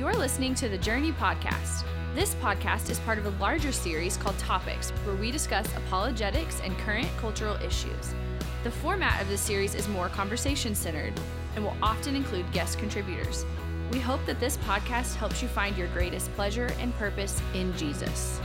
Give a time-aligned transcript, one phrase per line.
[0.00, 1.84] You're listening to the Journey Podcast.
[2.14, 6.74] This podcast is part of a larger series called Topics, where we discuss apologetics and
[6.78, 8.14] current cultural issues.
[8.64, 11.12] The format of this series is more conversation centered
[11.54, 13.44] and will often include guest contributors.
[13.92, 18.40] We hope that this podcast helps you find your greatest pleasure and purpose in Jesus.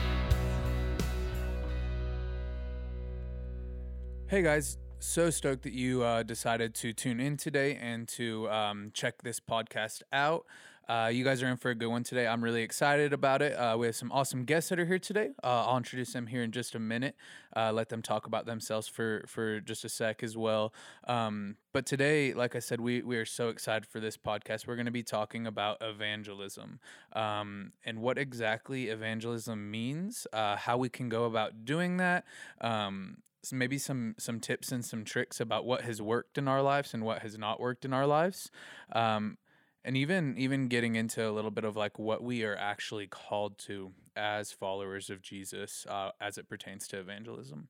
[4.27, 8.91] Hey guys, so stoked that you uh, decided to tune in today and to um,
[8.93, 10.45] check this podcast out.
[10.87, 12.27] Uh, you guys are in for a good one today.
[12.27, 13.53] I'm really excited about it.
[13.53, 15.31] Uh, we have some awesome guests that are here today.
[15.43, 17.15] Uh, I'll introduce them here in just a minute.
[17.55, 20.73] Uh, let them talk about themselves for for just a sec as well.
[21.07, 24.67] Um, but today, like I said, we we are so excited for this podcast.
[24.67, 26.79] We're going to be talking about evangelism
[27.13, 32.25] um, and what exactly evangelism means, uh, how we can go about doing that.
[32.61, 33.17] Um,
[33.51, 37.03] maybe some some tips and some tricks about what has worked in our lives and
[37.03, 38.49] what has not worked in our lives
[38.93, 39.37] um,
[39.85, 43.57] and even even getting into a little bit of like what we are actually called
[43.59, 47.69] to as followers of jesus uh, as it pertains to evangelism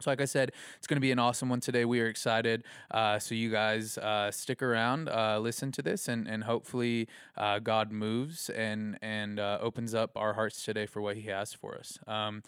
[0.00, 1.84] so, like I said, it's going to be an awesome one today.
[1.84, 2.64] We are excited.
[2.90, 7.60] Uh, so, you guys uh, stick around, uh, listen to this, and and hopefully uh,
[7.60, 11.76] God moves and and uh, opens up our hearts today for what He has for
[11.76, 11.98] us.
[12.08, 12.42] Um,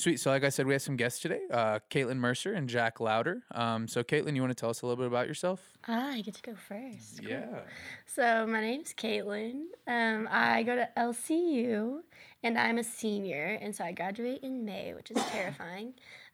[0.00, 0.18] Sweet.
[0.18, 3.42] So, like I said, we have some guests today uh, Caitlyn Mercer and Jack Loudder.
[3.50, 5.60] Um, so, Caitlyn, you want to tell us a little bit about yourself?
[5.86, 7.20] Ah, I get to go first.
[7.20, 7.28] Cool.
[7.28, 7.60] Yeah.
[8.06, 9.64] So, my name's Caitlyn.
[9.86, 11.98] Um, I go to LCU
[12.42, 13.58] and I'm a senior.
[13.60, 15.92] And so I graduate in May, which is terrifying.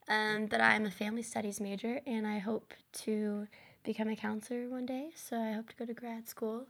[0.09, 2.73] Um, but I'm a family studies major and I hope
[3.03, 3.49] to
[3.83, 5.09] become a counselor one day.
[5.17, 6.69] So, I hope to go to grad school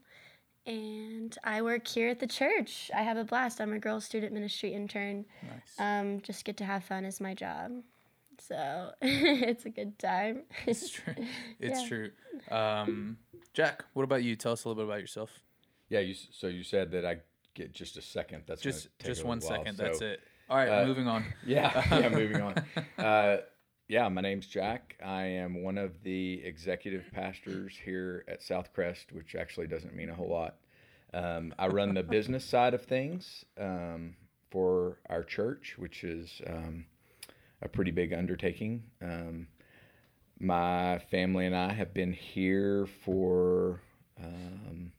[0.66, 2.90] and I work here at the church.
[2.94, 3.60] I have a blast.
[3.60, 5.24] I'm a girls student ministry intern.
[5.42, 5.74] Nice.
[5.78, 7.72] Um, just get to have fun is my job.
[8.38, 10.42] So it's a good time.
[10.66, 11.14] It's true.
[11.60, 11.88] It's Yeah.
[11.88, 12.10] true.
[12.50, 13.16] Um,
[13.54, 14.36] Jack, what about you?
[14.36, 15.30] Tell us a little bit about yourself.
[15.88, 17.18] Yeah, you, so you said that I
[17.54, 18.42] get just a second.
[18.46, 19.48] That's Just take just a one while.
[19.58, 19.76] second.
[19.78, 20.20] That's it.
[20.50, 21.24] All right, uh, moving on.
[21.46, 22.08] Yeah, yeah.
[22.08, 22.54] Moving on.
[22.98, 23.38] Uh,
[23.88, 24.96] yeah, my name's Jack.
[25.04, 30.14] I am one of the executive pastors here at Southcrest, which actually doesn't mean a
[30.14, 30.56] whole lot.
[31.14, 34.16] Um, I run the business side of things um,
[34.50, 36.86] for our church, which is um,
[37.62, 38.82] a pretty big undertaking.
[39.00, 39.46] Um,
[40.40, 43.80] my family and I have been here for
[44.22, 44.92] um,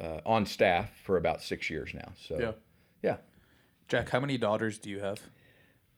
[0.00, 2.12] uh, on staff for about six years now.
[2.28, 2.52] So Yeah.
[3.02, 3.16] yeah.
[3.88, 5.20] Jack, how many daughters do you have?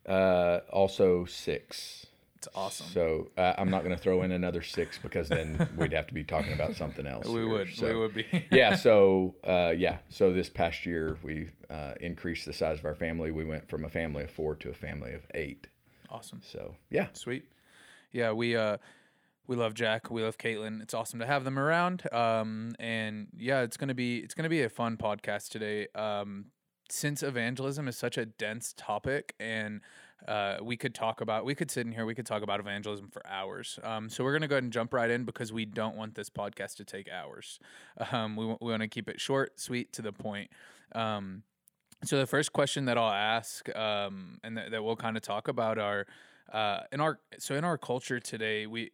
[0.06, 2.06] Uh, also six.
[2.36, 2.88] It's awesome.
[2.92, 6.14] So uh, I'm not going to throw in another six because then we'd have to
[6.14, 7.28] be talking about something else.
[7.28, 7.48] we here.
[7.48, 7.68] would.
[7.80, 8.46] we would be.
[8.50, 8.74] yeah.
[8.74, 9.98] So uh, yeah.
[10.08, 13.30] So this past year we uh, increased the size of our family.
[13.30, 15.68] We went from a family of four to a family of eight.
[16.10, 16.40] awesome.
[16.44, 17.06] So yeah.
[17.12, 17.44] Sweet.
[18.10, 18.78] Yeah, we uh
[19.46, 20.10] we love Jack.
[20.10, 20.82] We love Caitlyn.
[20.82, 22.12] It's awesome to have them around.
[22.12, 25.86] Um and yeah, it's gonna be it's gonna be a fun podcast today.
[25.94, 26.46] Um
[26.92, 29.80] since evangelism is such a dense topic and
[30.28, 33.08] uh, we could talk about we could sit in here we could talk about evangelism
[33.10, 35.64] for hours um, so we're going to go ahead and jump right in because we
[35.64, 37.58] don't want this podcast to take hours.
[38.12, 40.50] Um, we, we want to keep it short sweet to the point.
[40.94, 41.44] Um,
[42.04, 45.47] so the first question that I'll ask, um, and that, that we'll kind of talk
[45.48, 46.06] about are,
[46.52, 48.91] uh, in our so in our culture today, we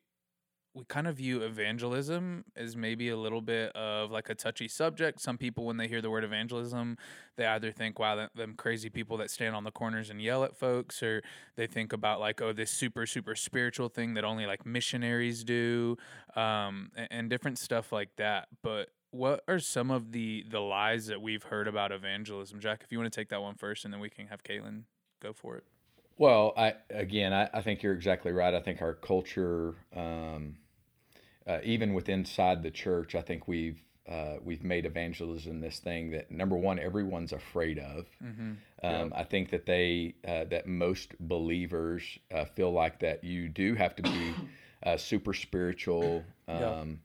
[0.79, 5.21] we kind of view evangelism as maybe a little bit of like a touchy subject.
[5.21, 6.97] Some people, when they hear the word evangelism,
[7.37, 10.57] they either think, "Wow, them crazy people that stand on the corners and yell at
[10.57, 11.23] folks," or
[11.57, 15.97] they think about like, "Oh, this super super spiritual thing that only like missionaries do,"
[16.37, 18.49] um, and, and different stuff like that.
[18.63, 22.83] But what are some of the the lies that we've heard about evangelism, Jack?
[22.85, 24.85] If you want to take that one first, and then we can have Caitlyn
[25.21, 25.65] go for it.
[26.19, 28.53] Well, I again, I, I think you're exactly right.
[28.53, 30.57] I think our culture, um,
[31.49, 36.11] uh, even with inside the church, I think we've uh, we've made evangelism this thing
[36.11, 38.07] that number one, everyone's afraid of.
[38.25, 38.53] Mm-hmm.
[38.83, 42.03] Um, I think that they uh, that most believers
[42.35, 44.35] uh, feel like that you do have to be
[44.83, 47.01] uh, super spiritual um,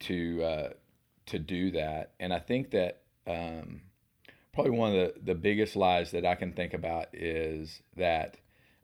[0.00, 0.68] to uh,
[1.26, 3.02] to do that, and I think that.
[3.26, 3.82] Um,
[4.54, 8.38] probably one of the, the biggest lies that I can think about is that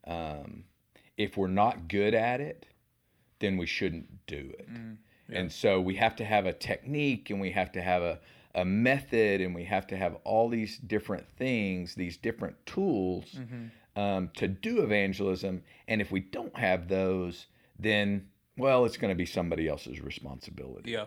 [0.06, 0.64] um,
[1.16, 2.66] if we're not good at it,
[3.44, 4.68] then we shouldn't do it.
[5.28, 8.18] And so we have to have a technique and we have to have a,
[8.54, 13.38] a method and we have to have all these different things, these different tools
[13.96, 15.62] um, to do evangelism.
[15.88, 17.46] And if we don't have those,
[17.78, 20.90] then, well, it's going to be somebody else's responsibility.
[20.92, 21.06] Yeah,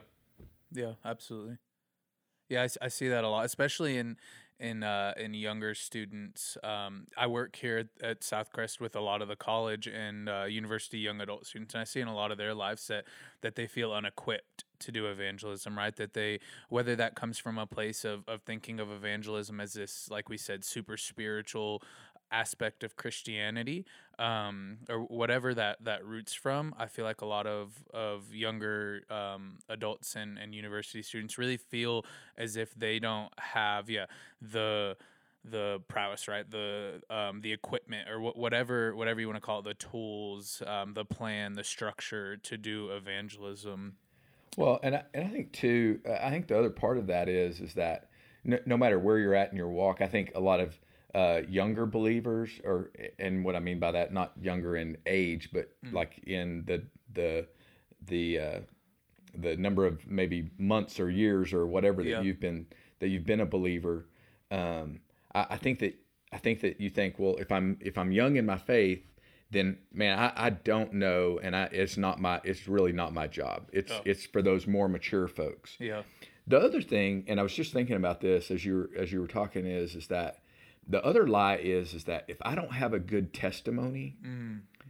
[0.71, 1.57] yeah, absolutely.
[2.49, 4.17] Yeah, I see that a lot, especially in
[4.59, 6.57] in uh, in younger students.
[6.63, 10.45] Um, I work here at, at Southcrest with a lot of the college and uh,
[10.45, 13.05] university young adult students, and I see in a lot of their lives that
[13.41, 15.95] that they feel unequipped to do evangelism, right?
[15.95, 16.39] That they
[16.69, 20.37] whether that comes from a place of of thinking of evangelism as this, like we
[20.37, 21.83] said, super spiritual
[22.31, 23.85] aspect of Christianity,
[24.19, 26.73] um, or whatever that that roots from.
[26.77, 31.57] I feel like a lot of of younger um, adults and and university students really
[31.57, 32.05] feel
[32.37, 34.05] as if they don't have, yeah,
[34.41, 34.97] the
[35.43, 36.49] the prowess, right?
[36.49, 40.61] The um, the equipment or wh- whatever whatever you want to call it, the tools,
[40.65, 43.97] um, the plan, the structure to do evangelism.
[44.57, 47.29] Well, and I, and I think too, uh, I think the other part of that
[47.29, 48.09] is is that
[48.43, 50.79] no, no matter where you're at in your walk, I think a lot of
[51.17, 55.65] uh, younger believers, or and what I mean by that, not younger in age, but
[55.91, 56.77] like in the
[57.13, 57.47] the
[58.05, 58.59] the uh,
[59.35, 62.21] the number of maybe months or years or whatever that Yeah.
[62.21, 62.67] you've been
[62.99, 64.05] that you've been a believer.
[64.51, 64.99] Um,
[65.33, 65.93] I, I think that
[66.31, 69.03] I think that you think, well, if I'm if I'm young in my faith,
[69.49, 73.27] then man, I, I don't know, and I it's not my it's really not my
[73.27, 73.69] job.
[73.73, 74.01] It's Oh.
[74.05, 75.77] it's for those more mature folks.
[75.79, 76.03] Yeah,
[76.47, 79.19] The other thing, and I was just thinking about this as you were, as you
[79.21, 80.43] were talking, is is that
[80.87, 84.15] the other lie is is that if I don't have a good testimony,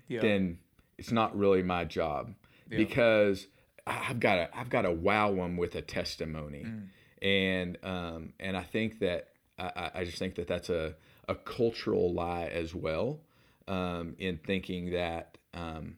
[0.08, 0.60] yeah, then
[0.98, 2.34] it's not really my job
[2.70, 2.78] Yeah.
[2.78, 3.48] because
[3.86, 6.88] I've got to I've got to wow them with a testimony, Mm.
[7.22, 10.96] and um, and I think that I, I- I just think that that's a
[11.30, 13.20] a cultural lie as well,
[13.68, 15.98] um, in thinking that um,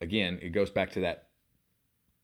[0.00, 1.28] again it goes back to that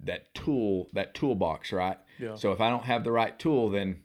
[0.00, 1.98] that tool that toolbox right.
[2.18, 2.34] Yeah.
[2.36, 4.02] So if I don't have the right tool, then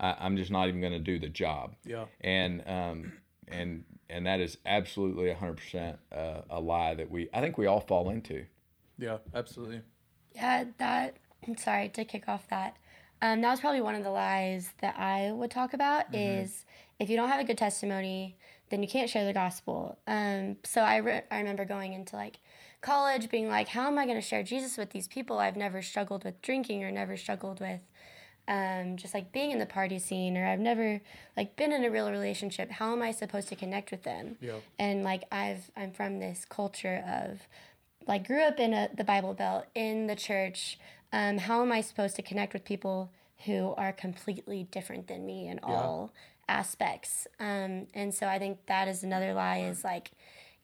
[0.00, 3.12] I, I'm just not even going to do the job yeah, and um,
[3.48, 7.80] and and that is absolutely 100% uh, a lie that we I think we all
[7.80, 8.44] fall into.
[8.98, 9.80] yeah, absolutely.
[10.34, 11.16] Yeah, that.
[11.58, 12.76] Sorry to kick off that.
[13.20, 16.64] Um, that was probably one of the lies that I would talk about is
[16.98, 18.36] if you don't have a good testimony,
[18.70, 19.98] then you can't share the gospel.
[20.06, 22.40] Um, so I, re- I remember going into like
[22.80, 25.38] college being like, how am I going to share Jesus with these people?
[25.38, 27.80] I've never struggled with drinking or never struggled with
[28.46, 31.00] um, just like being in the party scene or I've never
[31.36, 32.70] like been in a real relationship.
[32.70, 34.36] How am I supposed to connect with them?
[34.40, 34.58] Yeah.
[34.78, 37.40] And like I've I'm from this culture of
[38.06, 40.78] like grew up in a, the Bible Belt in the church.
[41.12, 43.10] Um, how am I supposed to connect with people
[43.46, 46.12] who are completely different than me in all
[46.48, 47.26] aspects?
[47.40, 50.10] Um, and so I think that is another lie is like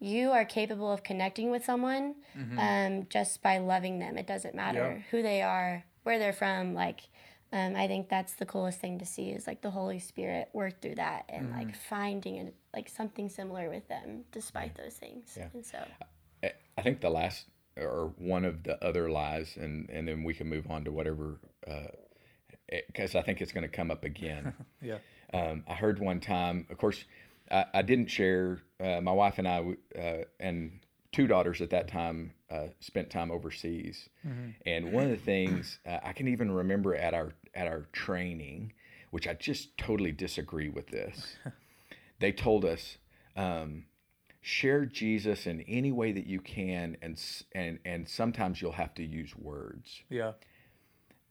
[0.01, 2.15] you are capable of connecting with someone
[2.59, 4.17] um, just by loving them.
[4.19, 6.75] It doesn't matter who they are, where they're from.
[6.75, 7.03] Like
[7.53, 10.81] um, I think that's the coolest thing to see is like the Holy Spirit work
[10.81, 15.37] through that and like finding an, like something similar with them despite those things.
[15.55, 15.79] And so
[16.43, 20.35] I- I think the last or one of the other lies, and and then we
[20.35, 21.39] can move on to whatever,
[22.87, 24.53] because I think it's going to come up again.
[24.83, 24.99] Yeah,
[25.35, 27.05] Um, I heard one time, of course,
[27.51, 28.63] I, I didn't share.
[28.83, 30.81] Uh, my wife and I uh, and
[31.13, 34.09] two daughters at that time uh, spent time overseas,
[34.65, 38.73] and one of the things uh, I can even remember at our at our training,
[39.11, 41.37] which I just totally disagree with this.
[42.21, 42.97] they told us.
[43.37, 43.85] Um,
[44.43, 47.21] share Jesus in any way that you can, and
[47.55, 50.01] and and sometimes you'll have to use words.
[50.09, 50.33] yeah,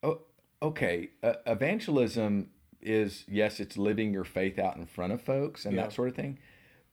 [0.04, 0.22] Oh,
[0.62, 1.10] okay.
[1.22, 2.50] Uh, evangelism
[2.82, 5.84] is yes, it's living your faith out in front of folks and Yeah.
[5.84, 6.40] that sort of thing.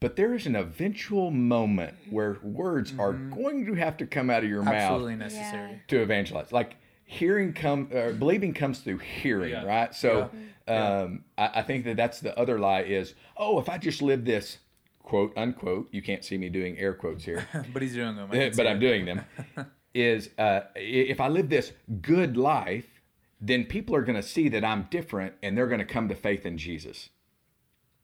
[0.01, 4.43] But there is an eventual moment where words are going to have to come out
[4.43, 4.73] of your Mm-hmm.
[4.73, 5.83] absolutely mouth necessary.
[5.89, 6.51] to evangelize.
[6.53, 6.77] Like
[7.07, 9.65] hearing come, or believing comes through hearing, Yeah.
[9.65, 9.95] right?
[9.95, 10.31] So
[10.69, 10.99] Yeah.
[11.03, 14.25] um, I, I think that that's the other lie is, oh, if I just live
[14.25, 14.59] this
[15.03, 18.29] quote unquote, you can't see me doing air quotes here but he's doing them.
[18.31, 18.81] I can see but I'm it.
[18.81, 19.25] doing them,
[19.95, 21.73] is uh, if I live this
[22.03, 23.01] good life,
[23.41, 26.15] then people are going to see that I'm different and they're going to come to
[26.17, 27.11] faith in Jesus.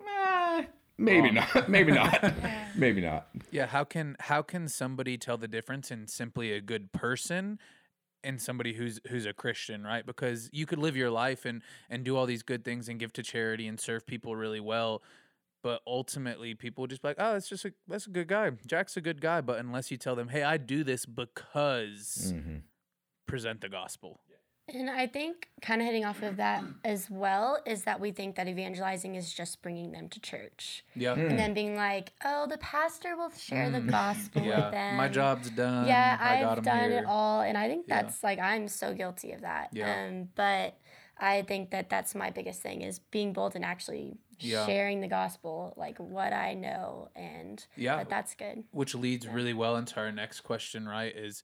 [0.07, 0.65] Eh,
[0.97, 1.69] maybe not.
[1.69, 2.33] Maybe not.
[2.77, 3.29] maybe not.
[3.51, 7.59] Yeah, how can how can somebody tell the difference in simply a good person
[8.25, 10.05] and somebody who's who's a Christian, right?
[10.05, 13.13] Because you could live your life and and do all these good things and give
[13.15, 15.03] to charity and serve people really well,
[15.63, 18.51] but ultimately people just be like, "Oh, that's just a that's a good guy.
[18.67, 22.59] Jack's a good guy." But unless you tell them, "Hey, I do this because mm-hmm.
[23.27, 24.21] present the gospel."
[24.69, 28.37] And I think kind of hitting off of that as well is that we think
[28.37, 30.85] that evangelizing is just bringing them to church.
[30.95, 31.15] Yeah.
[31.15, 34.47] And then being like, oh, the pastor will share the gospel Mm.
[34.47, 34.65] Yeah.
[34.65, 34.97] with them.
[34.97, 35.89] My job's done.
[35.89, 36.99] Yeah, I got I've 'em done here.
[37.01, 37.41] it all.
[37.43, 38.03] And I think Yeah.
[38.03, 39.71] that's like, I'm so guilty of that.
[39.73, 40.07] Yeah.
[40.07, 40.79] Um, but
[41.19, 44.65] I think that that's my biggest thing is being bold and actually Yeah.
[44.65, 47.11] sharing the gospel, like what I know.
[47.17, 47.97] And Yeah.
[47.97, 48.63] that that's good.
[48.71, 51.43] which leads really well into our next question right is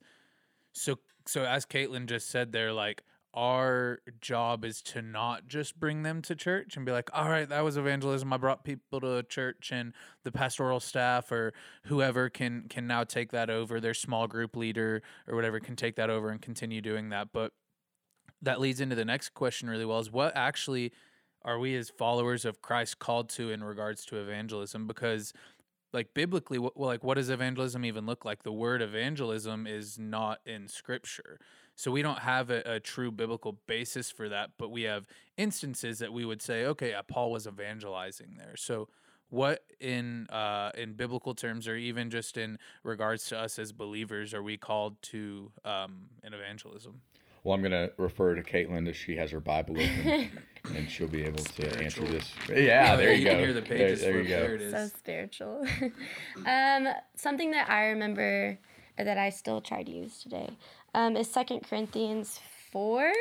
[0.71, 6.01] so so as caitlyn just said there like our job is to not just bring
[6.01, 8.33] them to church and be like all right that was evangelism.
[8.33, 9.93] I brought people to church and
[10.23, 11.53] the pastoral staff or
[11.85, 13.79] whoever can can now take that over.
[13.79, 17.29] Their small group leader or whatever can take that over and continue doing that.
[17.31, 17.53] But
[18.41, 20.91] that leads into the next question really well is what actually
[21.43, 24.87] are we as followers of Christ called to in regards to evangelism?
[24.87, 25.33] Because
[25.93, 28.41] like biblically what, like what does evangelism even look like?
[28.41, 31.39] The word evangelism is not in scripture
[31.79, 35.05] so we don't have a, a, true biblical basis for that but we have
[35.37, 38.89] instances that we would say okay yeah, paul was evangelizing there so
[39.29, 44.33] what in uh, in biblical terms or even just in regards to us as believers
[44.33, 47.01] are we called to um, in evangelism
[47.41, 50.29] well, I'm going to refer to Caitlyn as she has her Bible open,
[50.75, 52.33] and she'll be able to answer this.
[52.49, 53.37] Yeah, there you, you go.
[53.37, 54.39] Hear the pages there, there you go.
[54.41, 54.73] There it is.
[54.73, 55.65] So spiritual.
[56.45, 58.59] um, something that I remember or
[59.03, 60.49] that I still try to use today
[60.93, 62.39] um, is Second Corinthians
[62.71, 63.11] four.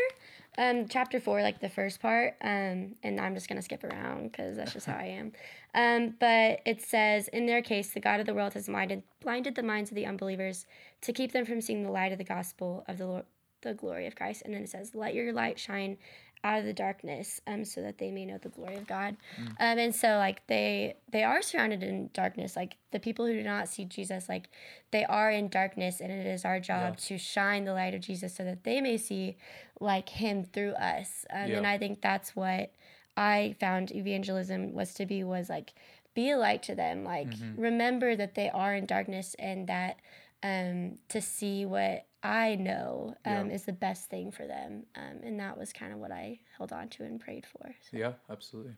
[0.57, 4.57] Um, chapter four, like the first part, um, and I'm just gonna skip around because
[4.57, 5.33] that's just how I am.
[5.73, 9.55] Um, but it says, in their case, the God of the world has blinded, blinded
[9.55, 10.67] the minds of the unbelievers
[11.03, 13.25] to keep them from seeing the light of the gospel of the Lord,
[13.63, 14.43] the glory of Christ.
[14.45, 15.97] And then it says, Let your light shine
[16.45, 19.17] out of the darkness, um, so that they may know the glory of God.
[19.41, 19.49] Mm.
[19.49, 22.57] Um, and so like they they are surrounded in darkness.
[22.57, 24.49] Like the people who do not see Jesus, like
[24.91, 27.07] they are in darkness, and it is our job yeah.
[27.07, 29.37] to shine the light of Jesus so that they may see
[29.81, 31.25] like him through us.
[31.31, 31.57] Um, yeah.
[31.59, 32.73] And I think that's what
[33.17, 35.75] I found evangelism was to be was like
[36.15, 37.05] be a light to them.
[37.05, 37.61] Like mm-hmm.
[37.61, 40.01] remember that they are in darkness and that
[40.43, 43.55] um, to see what I know um, yeah.
[43.55, 44.85] is the best thing for them.
[44.97, 47.75] Um, and that was kind of what I held on to and prayed for.
[47.91, 47.97] So.
[47.97, 48.75] Yeah, absolutely.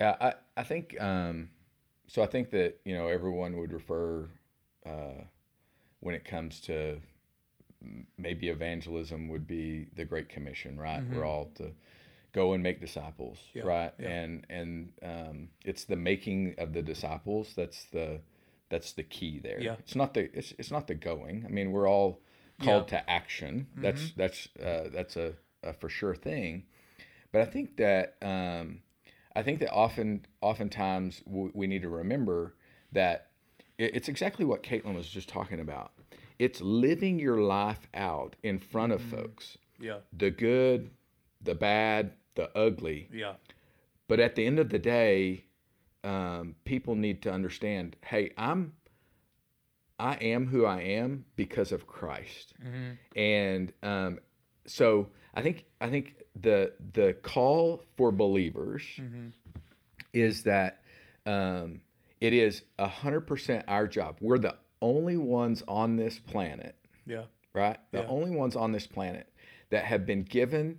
[0.00, 1.50] Yeah, I, I think, um,
[2.06, 4.28] so I think that, you know, everyone would refer
[4.84, 5.22] uh,
[6.00, 7.00] when it comes to
[8.16, 11.00] maybe evangelism would be the Great Commission, right?
[11.00, 11.16] Mm-hmm.
[11.16, 11.70] We're all to
[12.32, 13.92] go and make disciples, yeah, right?
[13.98, 14.08] Yeah.
[14.08, 18.20] And, and um, it's the making of the disciples that's the,
[18.68, 19.60] that's the key there.
[19.60, 19.76] Yeah.
[19.78, 21.44] It's not the, it's, it's not the going.
[21.46, 22.20] I mean, we're all,
[22.62, 23.66] called to action.
[23.72, 23.82] Mm-hmm.
[23.82, 26.64] That's that's uh, that's a, a, for sure thing.
[27.32, 28.80] But I think that um,
[29.36, 32.54] I think that often oftentimes w- we need to remember
[32.92, 33.28] that
[33.76, 35.92] it, it's exactly what Caitlyn was just talking about.
[36.38, 39.16] It's living your life out in front of mm-hmm.
[39.16, 39.58] folks.
[39.80, 39.98] Yeah.
[40.12, 40.90] The good,
[41.42, 43.08] the bad, the ugly.
[43.12, 43.34] Yeah.
[44.08, 45.44] But at the end of the day,
[46.04, 47.96] um, people need to understand.
[48.04, 48.72] Hey, I'm
[49.98, 52.54] I am who I am because of Christ.
[52.64, 53.18] Mm-hmm.
[53.18, 54.18] And um,
[54.66, 59.28] so I think I think the the call for believers mm-hmm.
[60.12, 60.82] is that
[61.26, 61.80] um,
[62.20, 64.18] it is hundred percent our job.
[64.20, 66.76] We're the only ones on this planet.
[67.06, 67.24] Yeah.
[67.54, 67.78] Right.
[67.92, 68.06] The yeah.
[68.08, 69.32] only ones on this planet
[69.70, 70.78] that have been given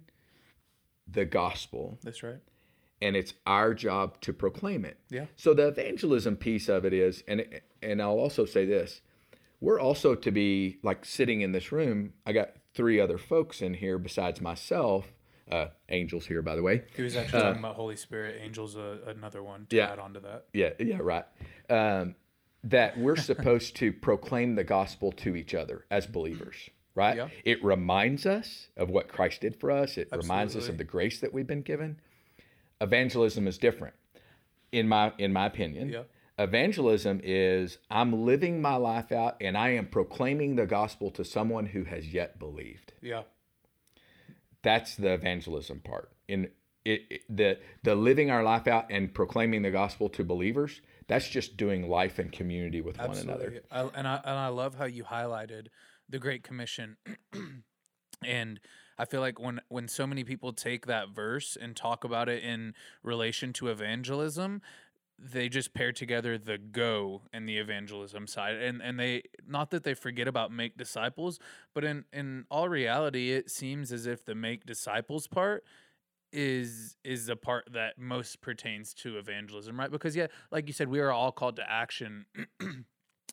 [1.07, 1.97] the gospel.
[2.03, 2.39] That's right.
[3.01, 4.97] And it's our job to proclaim it.
[5.09, 5.25] Yeah.
[5.35, 7.45] So the evangelism piece of it is, and
[7.81, 9.01] and I'll also say this:
[9.61, 12.13] we're also to be like sitting in this room.
[12.25, 15.11] I got three other folks in here besides myself.
[15.51, 16.83] Uh, angels here, by the way.
[16.95, 18.39] He was actually uh, talking about Holy Spirit.
[18.39, 20.45] Angels, uh, another one to yeah, add on to that.
[20.53, 21.25] Yeah, yeah, right.
[21.69, 22.15] Um,
[22.63, 27.17] that we're supposed to proclaim the gospel to each other as believers, right?
[27.17, 27.29] Yeah.
[27.45, 29.97] It reminds us of what Christ did for us.
[29.97, 30.29] It Absolutely.
[30.29, 31.99] reminds us of the grace that we've been given.
[32.79, 33.95] Evangelism is different,
[34.71, 35.89] in my in my opinion.
[35.89, 36.03] Yeah
[36.39, 41.67] evangelism is I'm living my life out and I am proclaiming the gospel to someone
[41.67, 42.93] who has yet believed.
[43.01, 43.23] Yeah.
[44.63, 46.11] That's the evangelism part.
[46.27, 46.49] In
[46.85, 51.27] it, it, the the living our life out and proclaiming the gospel to believers, that's
[51.27, 53.31] just doing life and community with Absolutely.
[53.31, 53.61] one another.
[53.71, 55.67] I, and I and I love how you highlighted
[56.07, 56.97] the Great Commission.
[58.25, 58.59] and
[58.97, 62.43] I feel like when when so many people take that verse and talk about it
[62.43, 64.61] in relation to evangelism,
[65.21, 69.83] they just pair together the go and the evangelism side and and they not that
[69.83, 71.39] they forget about make disciples
[71.73, 75.63] but in in all reality it seems as if the make disciples part
[76.31, 79.91] is is the part that most pertains to evangelism right?
[79.91, 82.25] Because yeah like you said we are all called to action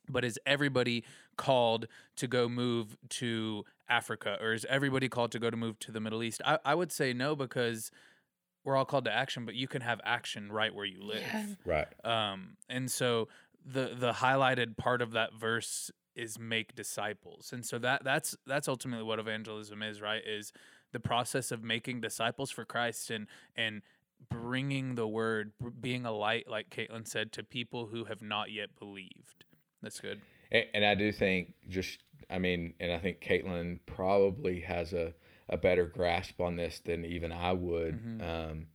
[0.09, 1.05] but is everybody
[1.37, 5.93] called to go move to africa or is everybody called to go to move to
[5.93, 6.41] the middle east?
[6.45, 7.91] I, I would say no because
[8.67, 11.23] we're all called to action, but you can have action right where you live.
[11.23, 11.47] Yeah.
[11.65, 11.87] Right.
[12.05, 13.29] Um, and so
[13.65, 17.53] the the highlighted part of that verse is make disciples.
[17.53, 20.21] And so that that's that's ultimately what evangelism is, right?
[20.27, 20.53] Is
[20.93, 23.83] the process of making disciples for Christ and and
[24.29, 28.71] bringing the word, being a light, like Caitlyn said, to people who have not yet
[28.79, 29.45] believed.
[29.81, 30.23] That's good.
[30.51, 35.13] And, and I do think just, I mean, and I think Caitlyn probably has a
[35.49, 37.95] a better grasp on this than even I would.
[37.95, 38.21] Mm-hmm.
[38.51, 38.67] Um,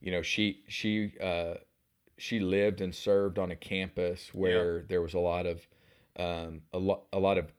[0.00, 1.54] you know, she she uh,
[2.16, 5.66] she lived and served on a campus where there was a lot of
[6.16, 7.52] um, a lot a lot of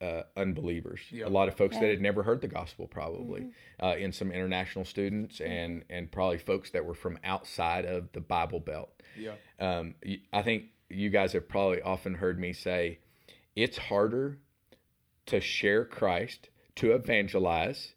[0.00, 1.26] uh, unbelievers, Yeah.
[1.26, 3.48] a lot of folks that had never heard the gospel, probably,
[3.82, 8.20] uh, in some international students and and probably folks that were from outside of the
[8.20, 8.90] Bible Belt.
[9.18, 9.34] Yeah.
[9.58, 9.96] Um,
[10.32, 13.00] I think you guys have probably often heard me say,
[13.56, 14.38] it's harder
[15.26, 16.48] to share Christ
[16.78, 17.94] to evangelize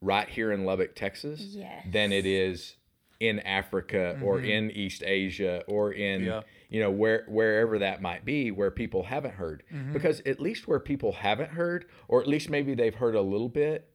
[0.00, 1.86] right here in Lubbock, Texas, Yes.
[1.90, 2.76] than it is
[3.20, 6.28] in Africa or in East Asia or in Mm-hmm.
[6.30, 6.40] Yeah.
[6.68, 9.92] you know where wherever that might be where people haven't heard Mm-hmm.
[9.92, 13.48] because at least where people haven't heard or at least maybe they've heard a little
[13.48, 13.88] bit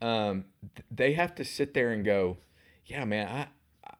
[0.00, 2.38] um, th- they have to sit there and go
[2.86, 3.46] yeah man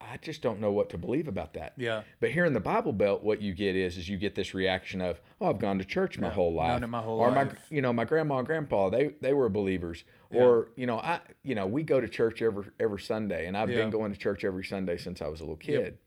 [0.08, 2.02] I I just don't know what to believe about that Yeah.
[2.20, 5.00] but here in the Bible Belt, what you get is is you get this reaction
[5.00, 7.50] of, "Oh, I've gone to church my whole life, known it my whole or my
[7.70, 11.54] you know my grandma and grandpa they they were believers, or you know I you
[11.54, 13.76] know we go to church every every Sunday, and I've Yeah.
[13.76, 15.98] been going to church every Sunday since I was a little kid.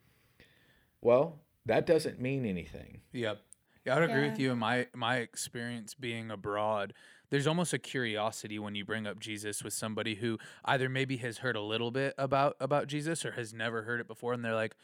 [1.01, 3.01] Well, that doesn't mean anything.
[3.11, 3.41] Yep.
[3.85, 4.51] Yeah, I'd agree with you.
[4.51, 6.93] In my my experience being abroad,
[7.29, 11.39] there's almost a curiosity when you bring up Jesus with somebody who either maybe has
[11.39, 14.55] heard a little bit about about Jesus or has never heard it before, and they're
[14.55, 14.75] like,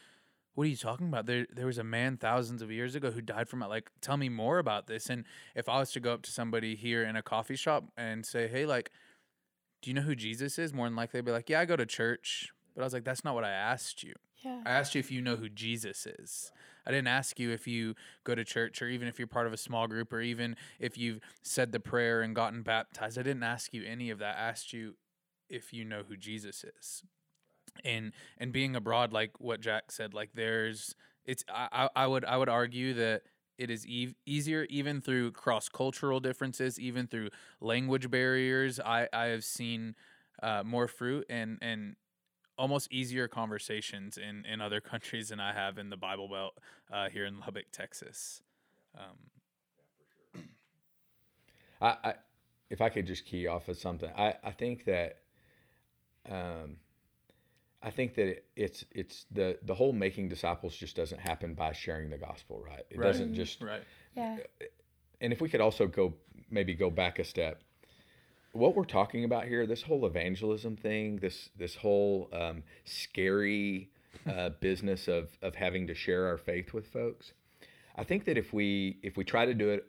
[0.54, 1.26] "What are you talking about?
[1.26, 3.68] There there was a man thousands of years ago who died from it.
[3.68, 6.74] Like, tell me more about this." And if I was to go up to somebody
[6.76, 8.90] here in a coffee shop and say, "Hey, like,
[9.80, 11.76] do you know who Jesus is?" More than likely, they'd be like, "Yeah, I go
[11.76, 14.62] to church." But I was like, "That's not what I asked you." Yeah.
[14.66, 16.50] I asked you if you know who Jesus is.
[16.86, 19.52] I didn't ask you if you go to church or even if you're part of
[19.52, 23.18] a small group or even if you've said the prayer and gotten baptized.
[23.18, 24.36] I didn't ask you any of that.
[24.36, 24.96] I asked you
[25.48, 27.02] if you know who Jesus is.
[27.84, 32.36] And and being abroad, like what Jack said, like there's it's I, I would I
[32.36, 33.22] would argue that
[33.58, 38.78] it is ev- easier even through cross cultural differences, even through language barriers.
[38.80, 39.94] I I have seen
[40.42, 41.96] uh, more fruit and and
[42.62, 46.54] almost easier conversations in in other countries than I have in the Bible Belt
[46.92, 48.40] uh, here in Lubbock, Texas.
[48.96, 50.42] Um,
[51.80, 52.14] I, I
[52.70, 55.18] if I could just key off of something, I, I think that
[56.30, 56.76] um,
[57.82, 61.72] I think that it, it's it's the the whole making disciples just doesn't happen by
[61.72, 62.84] sharing the gospel, right?
[62.90, 63.08] It Right.
[63.08, 63.82] doesn't just right.
[64.16, 64.36] Yeah.
[65.20, 66.14] and if we could also go
[66.48, 67.60] maybe go back a step
[68.52, 73.90] what we're talking about here this whole evangelism thing this this whole um, scary
[74.26, 77.32] uh, business of of having to share our faith with folks
[77.96, 79.88] i think that if we if we try to do it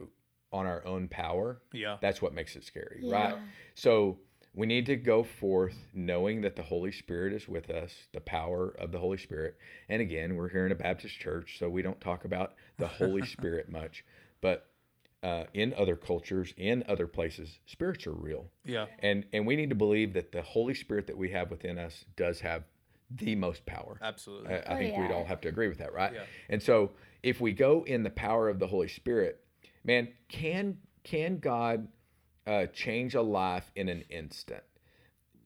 [0.51, 1.97] on our own power Yeah.
[2.01, 3.13] that's what makes it scary Yeah.
[3.13, 3.35] right
[3.75, 4.19] so
[4.55, 8.69] we need to go forth knowing that the holy spirit is with us the power
[8.79, 9.57] of the holy spirit
[9.89, 13.25] and again we're here in a baptist church so we don't talk about the holy
[13.35, 14.05] spirit much
[14.41, 14.67] but
[15.23, 18.87] uh, in other cultures in other places spirits are real Yeah.
[18.99, 22.03] and and we need to believe that the holy spirit that we have within us
[22.15, 22.63] does have
[23.09, 24.53] the most power Absolutely.
[24.53, 26.13] I, I Oh, think we'd all have to agree with that, right?
[26.13, 26.23] Yeah.
[26.49, 29.39] And so, if we go in the power of the Holy Spirit,
[29.83, 31.87] man, can can God
[32.47, 34.63] uh, change a life in an instant?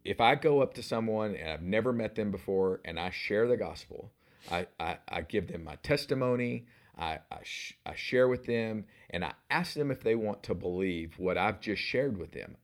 [0.06, 3.48] If I go up to someone and I've never met them before, and I share
[3.48, 4.12] the gospel,
[4.50, 6.66] I I, I give them my testimony.
[6.98, 10.56] I I, sh- I share with them, and I ask them if they want to
[10.56, 12.58] believe what I've just shared with them.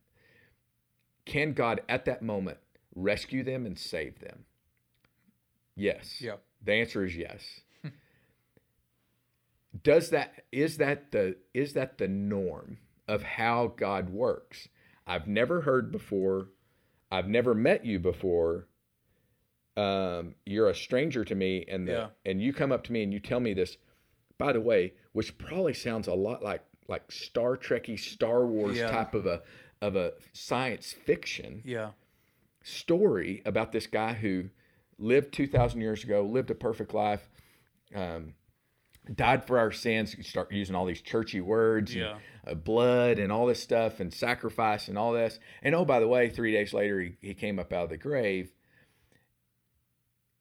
[1.24, 2.58] Can God at that moment
[2.94, 4.44] rescue them and save them?
[5.76, 6.20] Yes.
[6.20, 6.36] Yeah.
[6.62, 7.60] The answer is yes.
[9.82, 14.68] Does that is that the is that the norm of how God works?
[15.06, 16.48] I've never heard before.
[17.10, 18.68] I've never met you before.
[19.76, 22.06] Um, you're a stranger to me, and the, Yeah.
[22.24, 23.76] and you come up to me and you tell me this.
[24.38, 28.90] By the way, which probably sounds a lot like like Star Trekky, Star Wars Yeah.
[28.90, 29.42] type of a
[29.80, 31.92] of a science fiction Yeah.
[32.62, 34.50] story about this guy who
[34.98, 37.28] lived 2,000 years ago, lived a perfect life,
[37.94, 38.34] um,
[39.12, 40.14] died for our sins.
[40.16, 42.18] You start using all these churchy words, Yeah.
[42.44, 45.38] and, uh, blood, and all this stuff, and sacrifice, and all this.
[45.62, 47.96] And oh, by the way, three days later, he, he came up out of the
[47.98, 48.52] grave.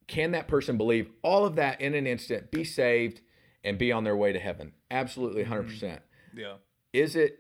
[0.08, 3.22] Can that person believe all of that in an instant, be saved,
[3.64, 4.74] and be on their way to heaven?
[4.92, 5.66] Absolutely, 100%.
[5.68, 6.02] percent
[6.36, 6.56] Yeah.
[6.92, 7.40] Is it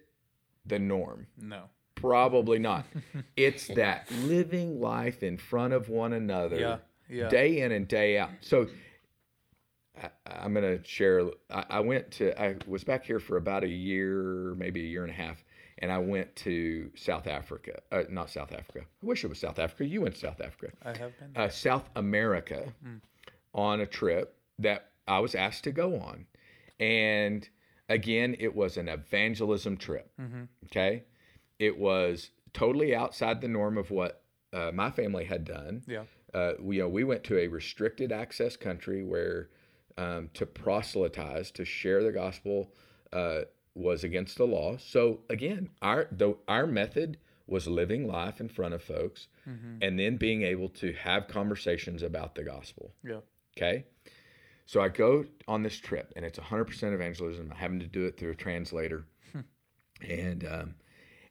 [0.66, 1.28] the norm?
[1.38, 1.64] No.
[1.96, 2.86] Probably not.
[3.38, 6.78] it's that living life in front of one another Yeah.
[7.10, 7.30] Yeah.
[7.30, 8.32] day in and day out.
[8.42, 8.68] So
[10.02, 11.24] I, I'm going to share.
[11.52, 15.04] I, I went to, I was back here for about a year, maybe a year
[15.04, 15.44] and a half,
[15.80, 17.80] and I went to South Africa.
[17.92, 18.82] Uh, not South Africa.
[18.82, 19.86] I wish it was South Africa.
[19.86, 20.74] You went to South Africa.
[20.84, 21.32] I have been.
[21.36, 22.74] Uh, South America
[23.54, 26.26] on a trip that I was asked to go on.
[26.80, 27.48] And
[27.90, 30.12] again, it was an evangelism trip.
[30.66, 31.04] Okay.
[31.60, 35.84] It was totally outside the norm of what uh, my family had done.
[35.88, 36.04] yeah.
[36.34, 39.50] Uh, we, you know, we went to a restricted access country where
[40.00, 42.72] um, to proselytize, to share the gospel,
[43.12, 43.42] uh,
[43.76, 44.78] was against the law.
[44.78, 49.28] So again, our the, our method was living life in front of folks
[49.82, 52.94] and then being able to have conversations about the gospel.
[53.04, 53.20] Yeah.
[53.58, 53.86] Okay.
[54.66, 57.50] So I go on this trip, and it's 100% evangelism.
[57.52, 59.06] I'm having to do it through a translator,
[60.02, 60.76] and um,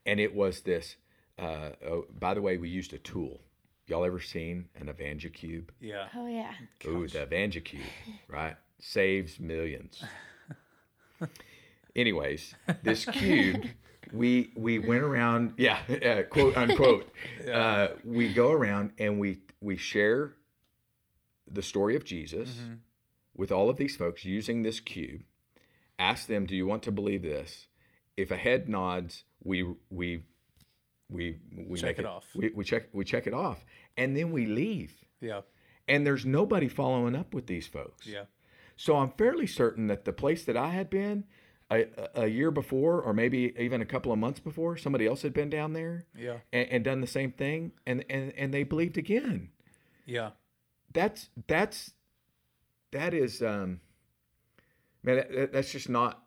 [0.07, 0.97] and it was this.
[1.39, 3.41] Uh, oh, by the way, we used a tool.
[3.87, 5.69] Y'all ever seen an EvangeCube?
[5.81, 6.07] Yeah.
[6.15, 6.53] Oh yeah.
[6.87, 7.81] Ooh, the EvangeCube,
[8.29, 8.57] right?
[8.79, 10.03] Saves millions.
[11.97, 13.65] Anyways, this cube,
[14.13, 17.09] we we went around, yeah, uh, quote unquote.
[17.53, 20.35] Uh, we go around and we we share
[21.51, 22.75] the story of Jesus Mm-hmm.
[23.35, 25.23] With all of these folks using this cube.
[25.99, 27.67] Ask them, "Do you want to believe this?"
[28.17, 30.25] If a head nods, we we
[31.09, 32.27] we we Check make it off.
[32.35, 33.65] We, we check we check it off,
[33.97, 34.95] and then we leave.
[35.21, 35.43] Yeah.
[35.89, 38.07] And there's nobody following up with these folks.
[38.07, 38.25] Yeah.
[38.77, 41.25] So I'm fairly certain that the place that I had been
[41.71, 45.33] a, a year before, or maybe even a couple of months before, somebody else had
[45.35, 46.39] been down there Yeah.
[46.53, 49.51] and, and done the same thing, and, and and they believed again.
[50.07, 50.31] Yeah.
[50.93, 51.93] That's that's
[52.93, 53.81] that is um,
[55.03, 56.23] man, that- that, that's just not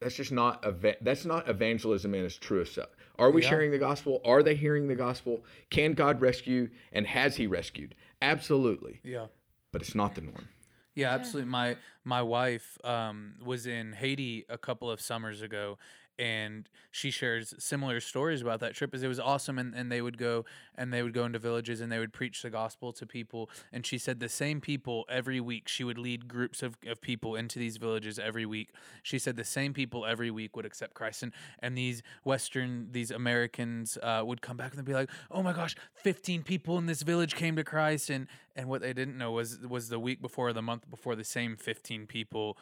[0.00, 0.64] that's just not
[1.02, 2.90] that's not evangelism in its truest self.
[3.18, 3.48] Are we Yeah.
[3.48, 4.20] sharing the gospel?
[4.24, 5.44] Are they hearing the gospel?
[5.70, 6.70] Can God rescue?
[6.92, 7.96] And has He rescued?
[8.22, 9.26] Absolutely, Yeah.
[9.72, 10.48] but it's not the norm.
[10.94, 11.50] Yeah, absolutely.
[11.50, 15.78] My my wife um, was in Haiti a couple of summers ago,
[16.18, 18.94] and she shares similar stories about that trip.
[18.94, 21.80] As it was awesome, and, and they would go and they would go into villages
[21.80, 23.50] and they would preach the gospel to people.
[23.72, 25.68] And she said the same people every week.
[25.68, 28.70] She would lead groups of, of people into these villages every week.
[29.02, 33.10] She said the same people every week would accept Christ, and and these Western these
[33.10, 37.02] Americans uh, would come back and be like, "Oh my gosh, fifteen people in this
[37.02, 38.26] village came to Christ," and
[38.56, 41.24] and what they didn't know was was the week before, or the month before, the
[41.24, 42.58] same fifteen people,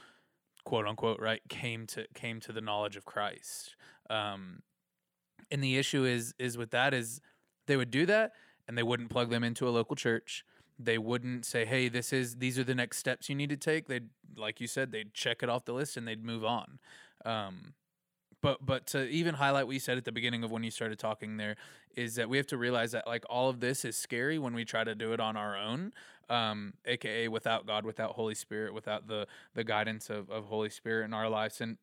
[0.67, 3.77] quote unquote, right, came to came to the knowledge of Christ.
[4.11, 4.63] Um,
[5.51, 7.21] and the issue is is with that is
[7.67, 8.33] they would do that
[8.69, 10.45] and they wouldn't plug them into a local church.
[10.79, 13.87] They wouldn't say, "Hey, this is these are the next steps you need to take."
[13.87, 16.81] They'd, like you said, they'd check it off the list and they'd move on.
[17.25, 17.75] Um,
[18.47, 20.99] but but to even highlight what you said at the beginning of when you started
[21.01, 21.57] talking there
[21.97, 24.65] is that we have to realize that like all of this is scary when we
[24.65, 25.93] try to do it on our own
[26.31, 31.05] um aka without god without holy spirit without the the guidance of, of holy spirit
[31.05, 31.61] in our lives.
[31.61, 31.77] And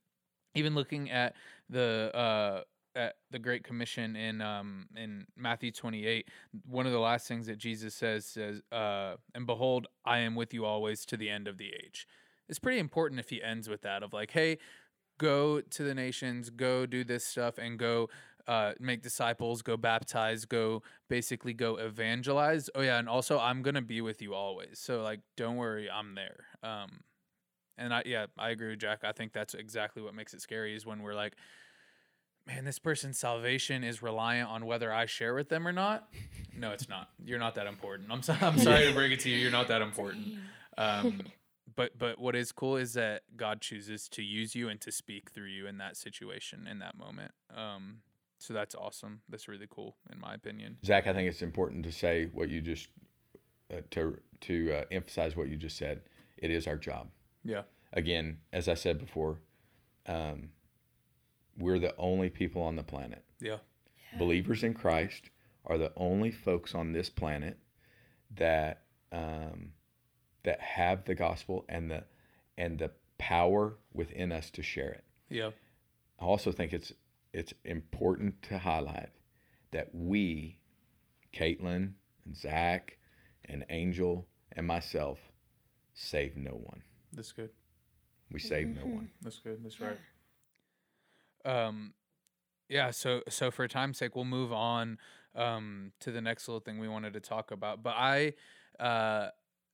[0.56, 1.36] even looking at
[1.70, 2.62] the uh
[2.96, 6.30] at the great commission in um in matthew 28
[6.70, 10.54] one of the last things that jesus says says uh and behold i am with
[10.54, 12.08] you always to the end of the age.
[12.48, 14.60] It's pretty important if he ends with that of like hey
[15.18, 18.10] go to the nations, go do this stuff, and go
[18.48, 22.70] uh, make disciples, go baptize, go basically go evangelize.
[22.76, 24.80] Oh yeah, and also I'm gonna be with you always.
[24.80, 26.46] So like, don't worry, I'm there.
[26.62, 27.02] Um,
[27.78, 29.00] and I yeah, I agree with Jack.
[29.04, 31.36] I think that's exactly what makes it scary is when we're like,
[32.46, 36.08] man, this person's salvation is reliant on whether I share with them or not.
[36.56, 37.10] No, it's not.
[37.24, 38.10] You're not that important.
[38.12, 39.38] I'm so, I'm sorry to bring it to you.
[39.38, 40.28] You're not that important.
[40.76, 41.22] Um,
[41.76, 45.32] but but what is cool is that God chooses to use you and to speak
[45.32, 47.32] through you in that situation in that moment.
[47.56, 48.00] Um,
[48.38, 49.22] so that's awesome.
[49.30, 50.78] That's really cool in my opinion.
[50.86, 52.90] Zac, I think it's important to say what you just
[53.72, 56.02] uh, to to uh, emphasize what you just said.
[56.38, 57.10] It is our job.
[57.44, 57.64] Yeah.
[57.94, 59.40] Again, as I said before,
[60.08, 60.50] um,
[61.58, 63.24] we're the only people on the planet.
[63.40, 63.58] Yeah.
[64.18, 65.30] Believers in Christ
[65.66, 67.58] are the only folks on this planet
[68.36, 69.72] that um,
[70.44, 72.04] that have the gospel and the
[72.58, 75.04] and the power within us to share it.
[75.30, 75.52] Yeah.
[76.20, 76.94] I also think it's
[77.34, 79.10] it's important to highlight
[79.72, 80.60] that we,
[81.34, 81.94] Caitlyn
[82.26, 82.98] and Zac
[83.46, 85.18] and Angel and myself,
[85.94, 86.84] save no one.
[87.12, 87.50] That's good.
[88.32, 89.10] We save no one.
[89.22, 89.64] That's good.
[89.64, 89.98] That's right.
[91.46, 91.94] Um,
[92.70, 92.92] yeah.
[92.92, 94.98] So so for time's sake, we'll move on
[95.36, 97.82] um to the next little thing we wanted to talk about.
[97.82, 98.34] But I
[98.80, 99.30] uh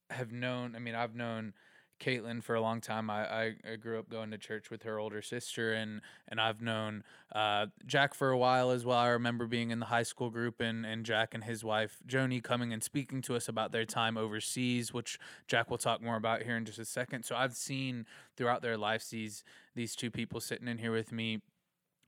[0.10, 0.76] have known.
[0.76, 1.54] I mean, I've known
[2.00, 3.10] Caitlyn for a long time.
[3.10, 6.62] I, I, I grew up going to church with her older sister, and and I've
[6.62, 8.98] known uh, Jack for a while as well.
[8.98, 12.42] I remember being in the high school group, and and Jack and his wife Joni
[12.42, 16.44] coming and speaking to us about their time overseas, which Jack will talk more about
[16.44, 17.24] here in just a second.
[17.24, 18.06] So I've seen
[18.38, 19.44] throughout their lives these
[19.76, 21.42] these two people sitting in here with me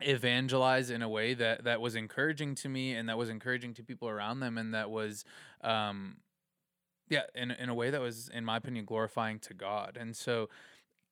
[0.03, 3.83] evangelize in a way that that was encouraging to me and that was encouraging to
[3.83, 5.23] people around them and that was
[5.63, 6.15] um
[7.12, 10.50] yeah in, in a way that was in my opinion glorifying to god and so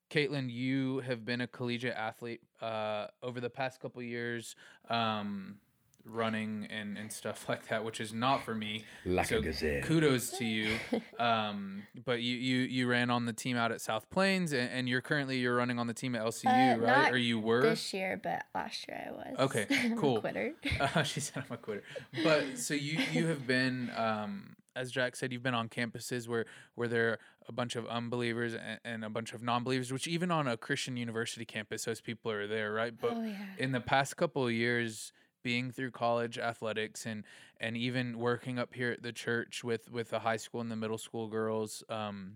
[0.09, 4.55] caitlyn you have been a collegiate athlete uh over the past couple years
[4.89, 5.57] um
[6.05, 8.83] running and, and stuff like that, which is not for me.
[9.05, 9.81] Like so a gazelle.
[9.83, 10.77] kudos to you.
[11.19, 14.89] Um, but you, you you ran on the team out at South Plains, and, and
[14.89, 17.01] you're currently you're running on the team at LCU, Uh, right?
[17.03, 17.61] not Or you were?
[17.61, 19.39] This year, but last year I was.
[19.39, 20.21] Okay, I'm a cool.
[20.21, 20.53] quitter.
[20.79, 21.83] Uh, she said I'm a quitter.
[22.23, 26.45] But so you you have been, um, as Jack said, you've been on campuses where
[26.75, 30.31] where there are a bunch of unbelievers and, and a bunch of non-believers, which even
[30.31, 32.93] on a Christian university campus, those people are there, right?
[32.99, 33.45] But oh yeah.
[33.57, 35.11] in the past couple of years
[35.43, 37.23] being through college athletics and
[37.59, 40.75] and even working up here at the church with with the high school and the
[40.75, 42.33] middle school girls um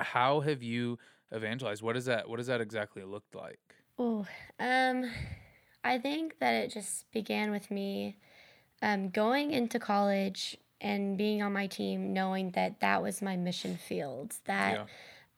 [0.00, 0.98] how have you
[1.32, 3.60] evangelized what does that what does that exactly look like
[3.98, 4.26] Oh,
[4.58, 5.10] um,
[5.84, 8.16] I think that it just began with me
[8.82, 13.76] um, going into college and being on my team, knowing that that was my mission
[13.76, 14.34] field.
[14.44, 14.86] That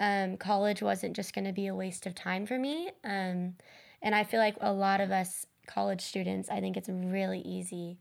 [0.01, 2.91] um, college wasn't just going to be a waste of time for me.
[3.05, 3.55] Um,
[4.03, 7.99] and I feel like a lot of us college students, I think it's really easy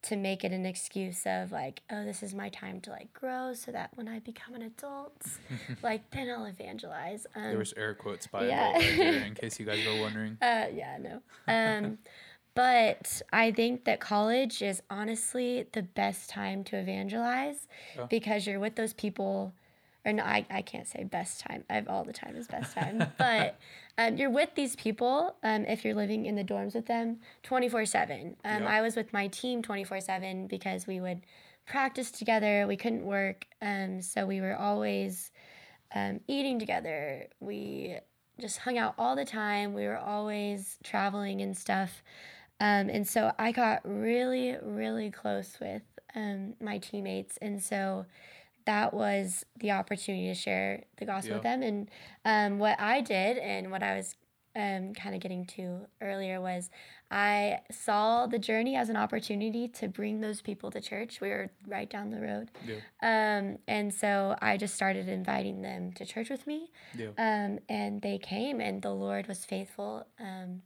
[0.00, 3.52] to make it an excuse of like, oh, this is my time to like grow,
[3.54, 5.22] so that when I become an adult,
[5.82, 7.26] like then I'll evangelize.
[7.34, 8.70] Um, there was air quotes by yeah.
[8.70, 11.22] adult right there, in case you guys were wondering uh, yeah, no.
[11.46, 11.98] Um,
[12.58, 18.06] but I think that college is honestly the best time to evangelize Yeah.
[18.10, 19.52] because you're with those people.
[20.04, 21.62] Or no, I, I can't say best time.
[21.70, 23.04] I've all the time is best time.
[23.18, 23.60] but
[23.96, 27.86] um, you're with these people um, if you're living in the dorms with them 24
[27.86, 28.34] 7.
[28.44, 28.68] Um, Yeah.
[28.68, 31.20] I was with my team 24 7 because we would
[31.64, 32.66] practice together.
[32.66, 33.46] We couldn't work.
[33.62, 35.30] Um, so we were always
[35.94, 37.28] um, eating together.
[37.38, 37.98] We
[38.40, 39.74] just hung out all the time.
[39.74, 42.02] We were always traveling and stuff.
[42.60, 45.82] Um, and so I got really, really close with
[46.14, 47.38] um, my teammates.
[47.40, 48.06] And so
[48.66, 51.62] that was the opportunity to share the gospel with them.
[51.62, 51.90] And
[52.24, 54.14] um, what I did and what I was
[54.56, 56.68] um, kind of getting to earlier was
[57.10, 61.20] I saw the journey as an opportunity to bring those people to church.
[61.20, 62.50] We were right down the road.
[62.66, 66.70] yeah Um, and so I just started inviting them to church with me.
[66.98, 70.62] yeah Um, and they came, and the Lord was faithful um,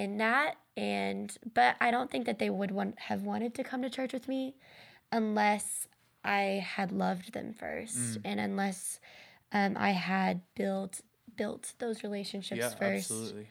[0.00, 0.56] in that.
[0.76, 4.12] And but I don't think that they would want have wanted to come to church
[4.12, 4.54] with me
[5.12, 5.86] unless
[6.24, 8.20] I had loved them first, Mm.
[8.24, 9.00] and unless
[9.52, 11.00] um, I had built
[11.36, 13.10] built those relationships yeah first.
[13.10, 13.46] absolutely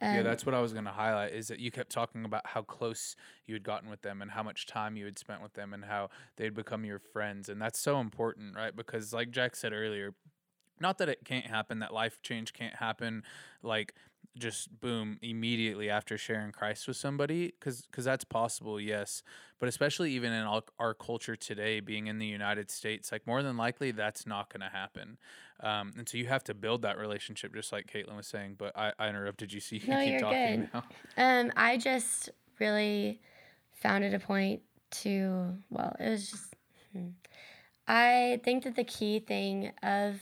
[0.00, 2.46] yeah Um, that's what i was going to highlight is that you kept talking about
[2.46, 5.52] how close you had gotten with them and how much time you had spent with
[5.54, 9.56] them and how they'd become your friends and that's so important right because like jack
[9.56, 10.14] said earlier
[10.80, 13.22] not that it can't happen that life change can't happen
[13.62, 13.94] like
[14.36, 19.22] just boom immediately after sharing christ with somebody because cuz that's possible yes
[19.60, 23.42] but especially even in our, our culture today being in the united states like more
[23.42, 25.18] than likely that's not going to happen
[25.60, 28.76] um, and so you have to build that relationship just like caitlyn was saying but
[28.76, 30.70] i, I interrupted you so you No, keep you're talking good.
[30.72, 30.84] now
[31.16, 33.20] Um, I just really
[33.72, 36.54] found it a point to, well, it was just,
[36.92, 37.08] hmm.
[37.88, 40.20] I think that the key thing of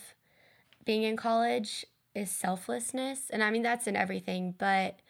[0.85, 3.31] being in college is selflessness.
[3.31, 5.01] And I mean, that's in everything, but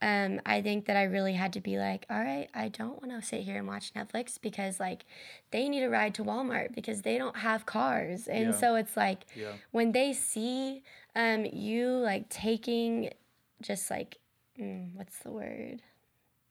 [0.00, 3.20] um, I think that I really had to be like, all right, I don't want
[3.20, 5.04] to sit here and watch Netflix because, like,
[5.50, 8.28] they need a ride to Walmart because they don't have cars.
[8.28, 8.52] And Yeah.
[8.52, 10.82] so it's like, yeah when they see
[11.14, 13.10] um, you like taking
[13.60, 14.18] just like
[14.58, 15.82] mm, what's the word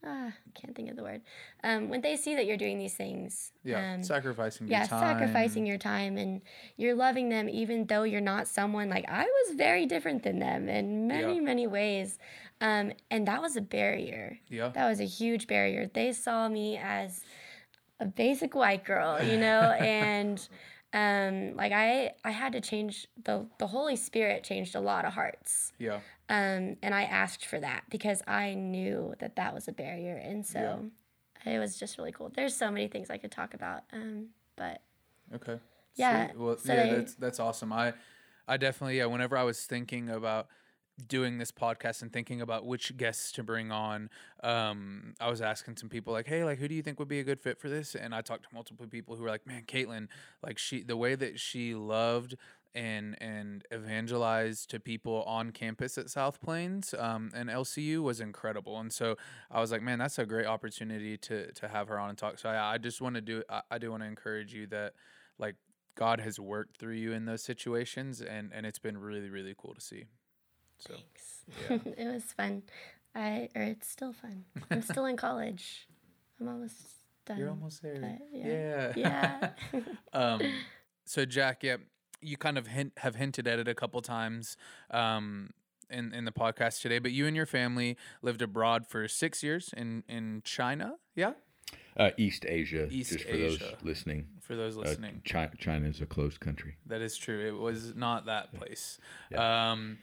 [0.06, 1.22] ah can't think of the word.
[1.64, 5.00] Um, when they see that you're doing these things yeah um, sacrificing yeah your time.
[5.02, 6.42] sacrificing your time and
[6.78, 10.70] you're loving them even though you're not someone like i was very different than them
[10.70, 11.42] in many Yeah.
[11.42, 12.20] many ways.
[12.60, 14.40] Um, and that was a barrier.
[14.50, 14.70] Yeah.
[14.70, 15.90] That was a huge barrier.
[15.94, 17.22] They saw me as
[18.00, 20.38] a basic white girl, you know, and
[20.94, 25.14] um, like I I had to change the the Holy Spirit changed a lot of
[25.14, 29.72] hearts, yeah um, and I asked for that because I knew that that was a
[29.72, 30.60] barrier, and so
[31.46, 32.32] it was just really cool.
[32.36, 34.82] There's so many things I could talk about, um, but
[35.34, 35.60] Okay.
[35.96, 36.40] Yeah, Sweet.
[36.40, 37.74] Well, so yeah, they- that's that's awesome.
[37.74, 37.94] I
[38.48, 39.06] I definitely yeah.
[39.06, 40.48] Whenever I was thinking about
[41.08, 44.10] doing this podcast and thinking about which guests to bring on,
[44.42, 47.20] um, I was asking some people like, hey, like who do you think would be
[47.20, 47.94] a good fit for this?
[47.94, 50.08] And I talked to multiple people who were like, man, Caitlyn,
[50.42, 52.36] like she the way that she loved
[52.76, 58.80] and and evangelized to people on campus at South Plains um, and LCU was incredible.
[58.80, 59.16] And so
[59.52, 62.40] I was like, man, that's a great opportunity to to have her on and talk.
[62.40, 64.94] So I, I just want to do I, I do want to encourage you that
[65.38, 65.56] like
[65.96, 69.74] God has worked through you in those situations and and it's been really really cool
[69.74, 70.06] to see.
[70.80, 71.86] So thanks.
[71.98, 72.64] it was fun.
[73.16, 74.46] I or it's still fun.
[74.70, 75.88] I'm still in college.
[76.40, 76.76] I'm almost
[77.26, 77.38] done.
[77.38, 78.20] you're almost there.
[78.32, 78.94] yeah.
[78.96, 79.50] yeah.
[79.74, 79.80] yeah.
[80.14, 80.42] um,
[81.06, 81.78] so Jack, yeah,
[82.28, 84.58] you kind of hint, have hinted at it a couple times
[84.92, 85.52] um,
[85.90, 89.74] in in the podcast today, but you and your family lived abroad for six years
[89.76, 90.96] in in China.
[91.16, 91.34] Yeah.
[91.98, 93.64] Uh, East Asia, East just for Asia.
[93.64, 94.28] those listening.
[94.42, 96.76] For those Uh, listening, China, China is a closed country.
[96.86, 97.40] that is true.
[97.48, 99.00] It was not that place.
[99.36, 99.98] Um,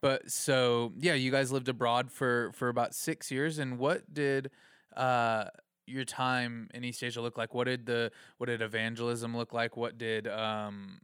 [0.00, 3.58] but so yeah, you guys lived abroad for for about six years.
[3.58, 4.50] And what did
[4.96, 5.46] uh,
[5.86, 7.52] your time in East Asia look like?
[7.52, 9.76] What did the what did evangelism look like?
[9.76, 11.00] What did um,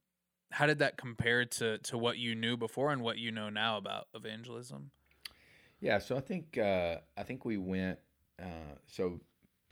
[0.51, 3.77] how did that compare to to what you knew before and what you know now
[3.77, 4.91] about evangelism?
[5.81, 7.99] Yeah, so I think uh, I think we went.
[8.41, 9.21] Uh, so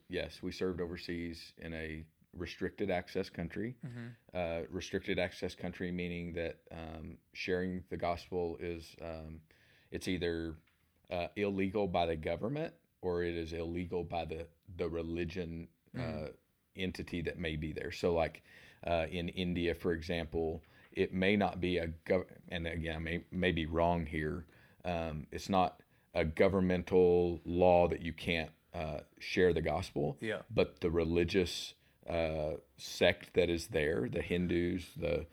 [0.09, 2.05] yes, we served overseas in a
[2.37, 3.77] restricted access country.
[4.35, 9.41] Uh, restricted access country meaning that um, sharing the gospel is um,
[9.91, 10.57] it's either
[11.11, 16.29] uh, illegal by the government or it is illegal by the the religion uh,
[16.77, 17.93] entity that may be there.
[17.93, 18.43] So like
[18.87, 23.25] uh, in India, for example, it may not be a gov- and again I may
[23.31, 24.45] may be wrong here.
[24.85, 25.81] Um, it's not
[26.15, 30.43] a governmental law that you can't uh, share the gospel Yeah.
[30.51, 31.75] but the religious
[32.09, 35.27] uh, sect that is there, the Hindus, the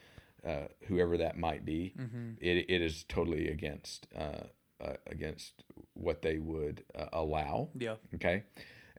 [0.48, 1.94] uh, whoever that might be,
[2.40, 4.46] it, it is totally against uh,
[4.84, 7.70] uh, against what they would uh, allow.
[7.78, 7.96] Yeah.
[8.16, 8.44] Okay,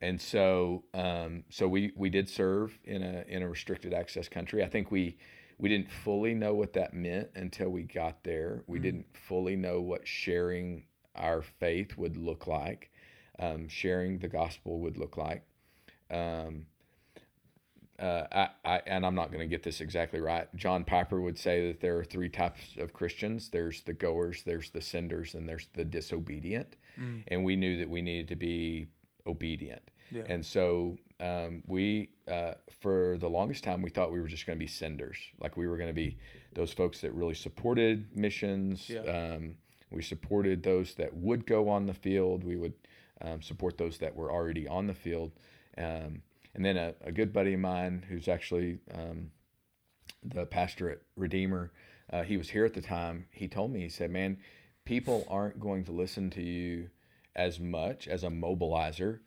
[0.03, 4.63] and so um, so we we did serve in a in a restricted access country.
[4.63, 5.17] I think we
[5.59, 8.65] we didn't fully know what that meant until we got there.
[8.67, 10.85] We didn't fully know what sharing
[11.15, 12.91] our faith would look like,
[13.39, 15.45] um, sharing the gospel would look like.
[16.11, 16.67] Um,
[17.99, 20.49] uh, I, I, and I'm not going to get this exactly right.
[20.57, 24.71] John Piper would say that there are three types of Christians there's the goers, there's
[24.71, 26.75] the senders, and there's the disobedient.
[27.29, 28.89] And we knew that we needed to be
[29.27, 29.83] obedient.
[30.13, 30.23] Yeah.
[30.29, 34.59] And so um, we, uh, for the longest time, we thought we were just going
[34.59, 35.17] to be senders.
[35.41, 36.19] Like we were going to be
[36.53, 38.89] those folks that really supported missions.
[38.89, 39.01] Yeah.
[39.01, 39.57] Um,
[39.91, 42.45] we supported those that would go on the field.
[42.45, 42.75] We would
[43.21, 45.33] um, support those that were already on the field.
[45.79, 46.23] Um,
[46.55, 49.31] and then a, a good buddy of mine who's actually um,
[50.23, 51.73] the pastor at Redeemer,
[52.13, 53.27] uh, he was here at the time.
[53.31, 54.39] He told me, he said, Man,
[54.85, 56.91] people aren't going to listen to you
[57.35, 59.21] as much as a mobilizer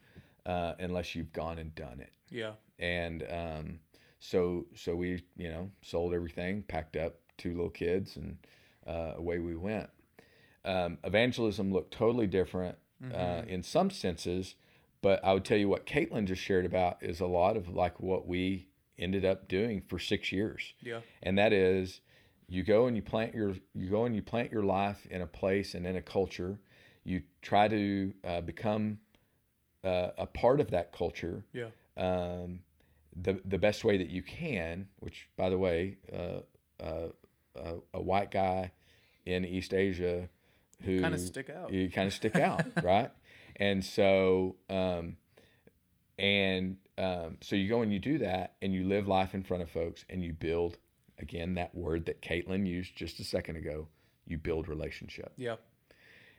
[0.45, 2.53] uh, unless you've gone and done it Yeah.
[2.79, 3.79] and um,
[4.19, 8.37] so so we you know sold everything, packed up two little kids, and
[8.87, 9.89] uh, away we went.
[10.63, 12.77] Um, evangelism looked totally different
[13.13, 14.55] uh, in some senses,
[15.01, 17.99] but I would tell you what Caitlyn just shared about is a lot of like
[17.99, 21.01] what we ended up doing for six years Yeah.
[21.21, 21.99] and that is
[22.47, 25.27] you go and you plant your you go and you plant your life in a
[25.27, 26.59] place and in a culture
[27.03, 28.99] you try to uh, become
[29.85, 31.69] uh, a part of that culture Yeah.
[31.97, 32.59] um,
[33.15, 36.39] the the best way that you can which by the way uh,
[36.83, 37.07] uh,
[37.57, 38.71] uh, a white guy
[39.25, 40.27] in East Asia
[40.83, 41.71] who Kinda stick out.
[41.71, 43.11] you kind of stick out right
[43.55, 45.15] and so um,
[46.17, 49.63] and um, so you go and you do that and you live life in front
[49.63, 50.77] of folks and you build
[51.19, 53.87] again that word that Caitlyn used just a second ago
[54.27, 55.55] you build relationship Yeah.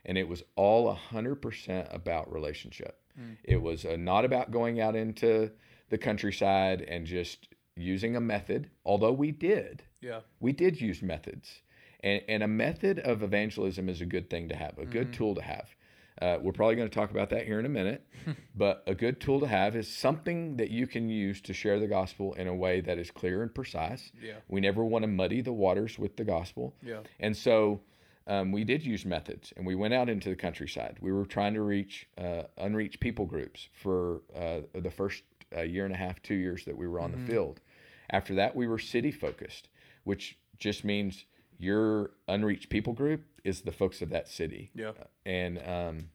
[0.05, 2.99] and it was all 100% about relationship
[3.45, 5.51] it was uh, not about going out into
[5.89, 9.83] the countryside and just using a method although we did.
[10.01, 10.21] Yeah.
[10.41, 11.63] we did use methods.
[12.01, 15.35] And, and a method of evangelism is a good thing to have a good tool
[15.35, 15.69] to have.
[16.21, 18.07] Uh, we're probably going to talk about that here in a minute
[18.55, 21.87] but a good tool to have is something that you can use to share the
[21.87, 24.11] gospel in a way that is clear and precise.
[24.23, 24.35] Yeah.
[24.49, 26.75] we never want to muddy the waters with the gospel.
[26.83, 27.01] Yeah.
[27.21, 27.81] and so
[28.27, 30.99] um, we did use methods and we went out into the countryside.
[31.01, 35.23] We were trying to reach uh, unreached people groups for uh, the first
[35.57, 37.61] uh, year and a half, two years that we were on the field.
[38.11, 39.69] After that, we were city focused,
[40.05, 41.25] which just means
[41.59, 44.71] your unreached people group is the folks of that city.
[44.75, 44.93] Yeah.
[45.25, 46.09] And, um,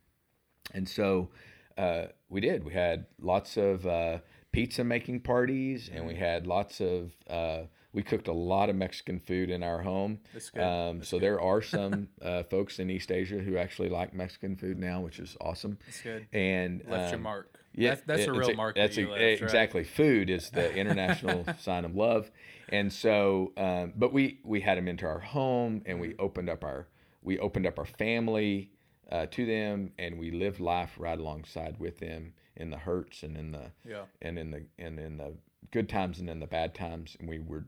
[0.73, 1.29] and so
[1.77, 2.65] uh, we did.
[2.65, 4.19] We had lots of uh,
[4.51, 7.61] pizza making parties and we had lots of, uh,
[7.93, 10.19] we cooked a lot of Mexican food in our home.
[10.33, 10.61] That's good.
[10.63, 14.79] Um, so there are some uh, folks in East Asia who actually like Mexican food
[14.79, 15.77] now, which is awesome.
[15.85, 16.27] That's good.
[16.33, 17.57] And Left your um, mark.
[17.73, 18.75] Yeah, That's, that's it- a real mark.
[18.75, 19.41] That's that a- left, right?
[19.41, 19.83] exactly.
[19.83, 22.29] Food is the international sign of love,
[22.69, 26.01] and so, um, but we we had them into our home, and Mm-hmm.
[26.01, 26.87] we opened up our
[27.21, 28.71] we opened up our family
[29.11, 33.37] uh, to them, and we lived life right alongside with them in the hurts and
[33.37, 34.03] in the Yeah.
[34.21, 35.33] and in the and in the
[35.71, 37.65] good times and in the bad times, and we were.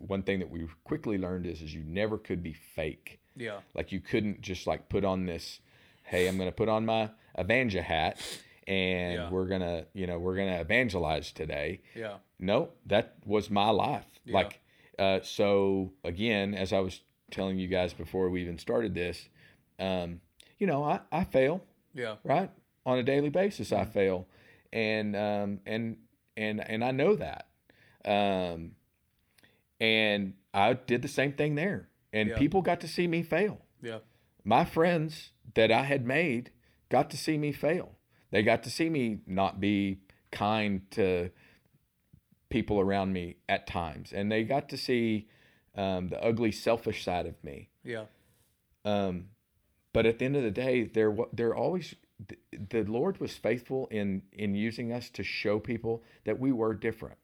[0.00, 3.20] One thing that we quickly learned is is you never could be fake.
[3.36, 3.60] Yeah.
[3.74, 5.60] Like you couldn't just like put on this,
[6.04, 8.18] hey, I'm gonna put on my evangel hat
[8.66, 9.30] and Yeah.
[9.30, 11.80] we're gonna, you know, we're gonna evangelize today.
[11.94, 12.16] Yeah.
[12.38, 14.06] No, that was my life.
[14.24, 14.34] Yeah.
[14.34, 14.60] Like,
[14.98, 19.28] uh, so again, as I was telling you guys before we even started this,
[19.78, 20.20] um,
[20.58, 21.62] you know, I, I fail,
[21.94, 22.16] Yeah.
[22.24, 22.50] right?
[22.86, 23.80] On a daily basis, Mm-hmm.
[23.82, 24.26] I fail.
[24.72, 25.96] and um, and
[26.36, 27.46] and and I know that.
[28.04, 28.72] Um,
[29.80, 32.38] and I did the same thing there, and Yeah.
[32.38, 33.64] people got to see me fail.
[33.82, 34.00] Yeah.
[34.44, 36.50] My friends that I had made
[36.88, 37.96] got to see me fail.
[38.30, 40.00] They got to see me not be
[40.30, 41.30] kind to
[42.48, 45.28] people around me at times, and they got to see
[45.76, 47.70] um, the ugly, selfish side of me.
[47.84, 48.06] Yeah.
[48.84, 49.28] Um,
[49.92, 51.94] but at the end of the day, they're wa- they're always
[52.28, 52.36] the,
[52.68, 57.18] the Lord was faithful in in using us to show people that we were different.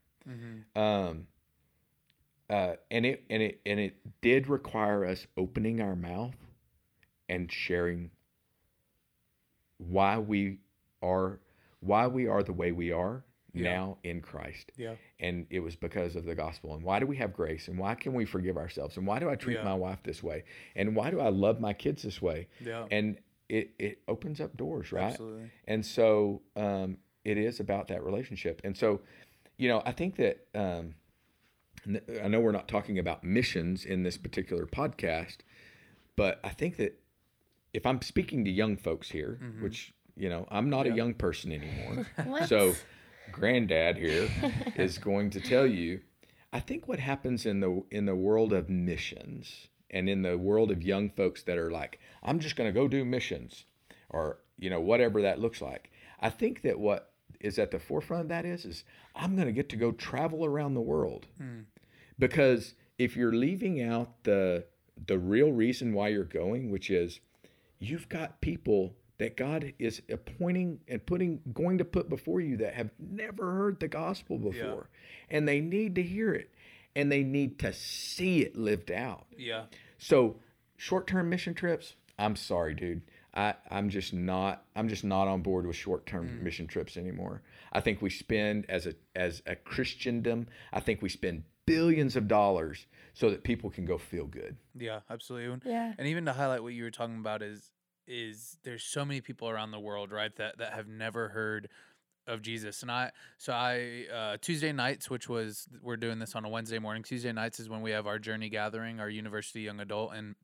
[0.74, 1.26] Um,
[2.50, 6.34] uh, and it and it and it did require us opening our mouth
[7.28, 8.10] and sharing
[9.78, 10.58] why we
[11.02, 11.40] are
[11.80, 13.62] why we are the way we are Yeah.
[13.74, 14.94] now in Christ Yeah.
[15.20, 17.94] and it was because of the gospel and why do we have grace and why
[17.94, 19.64] can we forgive ourselves and why do i treat Yeah.
[19.64, 20.44] my wife this way
[20.74, 22.86] and why do i love my kids this way Yeah.
[22.90, 23.18] and
[23.48, 25.50] it, it opens up doors right Absolutely.
[25.68, 29.00] and so um, it is about that relationship and so
[29.56, 30.94] you know i think that um,
[32.22, 35.38] i know we're not talking about missions in this particular podcast
[36.16, 36.98] but i think that
[37.72, 39.62] if i'm speaking to young folks here mm-hmm.
[39.62, 42.06] which you know i'm not a young person anymore.
[42.46, 42.74] So
[43.32, 44.28] granddad here
[44.76, 46.00] is going to tell you
[46.52, 50.70] i think what happens in the in the world of missions and in the world
[50.70, 53.64] of young folks that are like i'm just going to go do missions
[54.10, 58.22] or you know whatever that looks like i think that what is at the forefront
[58.22, 58.84] of that is is
[59.14, 61.60] i'm going to get to go travel around the world hmm.
[62.18, 64.64] Because if you're leaving out the
[65.06, 67.20] the real reason why you're going which is
[67.78, 72.74] you've got people that God is appointing and putting going to put before you that
[72.74, 74.90] have never heard the gospel before.
[75.30, 76.50] And they need to hear it.
[76.94, 79.26] And they need to see it lived out.
[79.36, 79.64] Yeah.
[79.98, 80.36] so
[80.78, 83.00] short-term mission trips i'm sorry dude.
[83.34, 86.42] I, i'm just not i'm just not on board with short-term mm.
[86.42, 87.42] mission trips anymore.
[87.72, 92.28] I think we spend as a as a christendom i think we spend billions of
[92.28, 95.52] dollars so that people can go feel good Yeah, absolutely.
[95.52, 95.92] And- Yeah.
[95.98, 97.70] And even to highlight what you were talking about is
[98.08, 101.68] is there's so many people around the world, right, that that have never heard
[102.28, 102.82] of Jesus.
[102.82, 106.78] And I so I uh Tuesday nights, which was we're doing this on a Wednesday
[106.78, 107.02] morning.
[107.02, 110.36] Tuesday nights is when we have our journey gathering, our university young adult and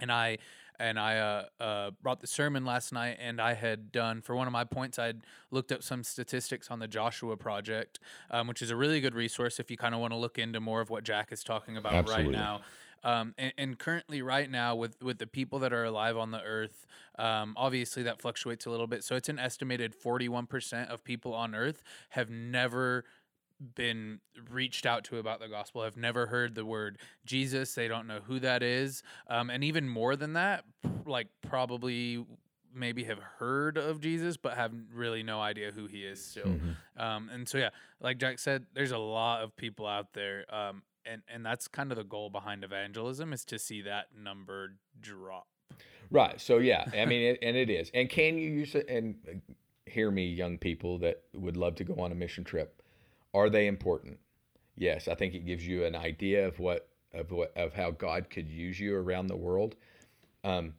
[0.00, 0.38] and I
[0.78, 4.46] and I uh, uh, brought the sermon last night, and I had done for one
[4.46, 4.98] of my points.
[4.98, 5.20] I'd
[5.50, 7.98] looked up some statistics on the Joshua Project,
[8.30, 10.60] um, which is a really good resource if you kind of want to look into
[10.60, 12.26] more of what Jack is talking about Absolutely.
[12.26, 12.60] right now.
[13.04, 16.42] Um, and, and currently, right now, with with the people that are alive on the
[16.42, 16.84] earth,
[17.18, 19.04] um, obviously that fluctuates a little bit.
[19.04, 23.04] So it's an estimated forty one percent of people on Earth have never
[23.74, 28.06] been reached out to about the gospel have never heard the word jesus they don't
[28.06, 30.64] know who that is um, and even more than that
[31.06, 32.24] like probably
[32.72, 36.54] maybe have heard of jesus but have really no idea who he is still
[36.96, 40.82] um, and so yeah like jack said there's a lot of people out there um,
[41.04, 45.46] and, and that's kind of the goal behind evangelism is to see that number drop
[46.10, 46.40] Right.
[46.40, 47.90] So yeah, I mean, it, and it is.
[47.92, 48.88] And can you use it?
[48.88, 49.52] And uh,
[49.86, 52.82] hear me, young people that would love to go on a mission trip.
[53.34, 54.18] Are they important?
[54.76, 55.08] Yes.
[55.08, 58.48] I think it gives you an idea of what of what of how God could
[58.48, 59.74] use you around the world.
[60.44, 60.74] Um,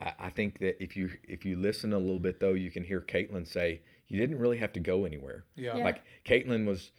[0.00, 2.84] I, I think that if you if you listen a little bit though, you can
[2.84, 5.44] hear Caitlyn say you didn't really have to go anywhere.
[5.56, 5.84] yeah Yeah.
[5.84, 6.92] Like Caitlyn was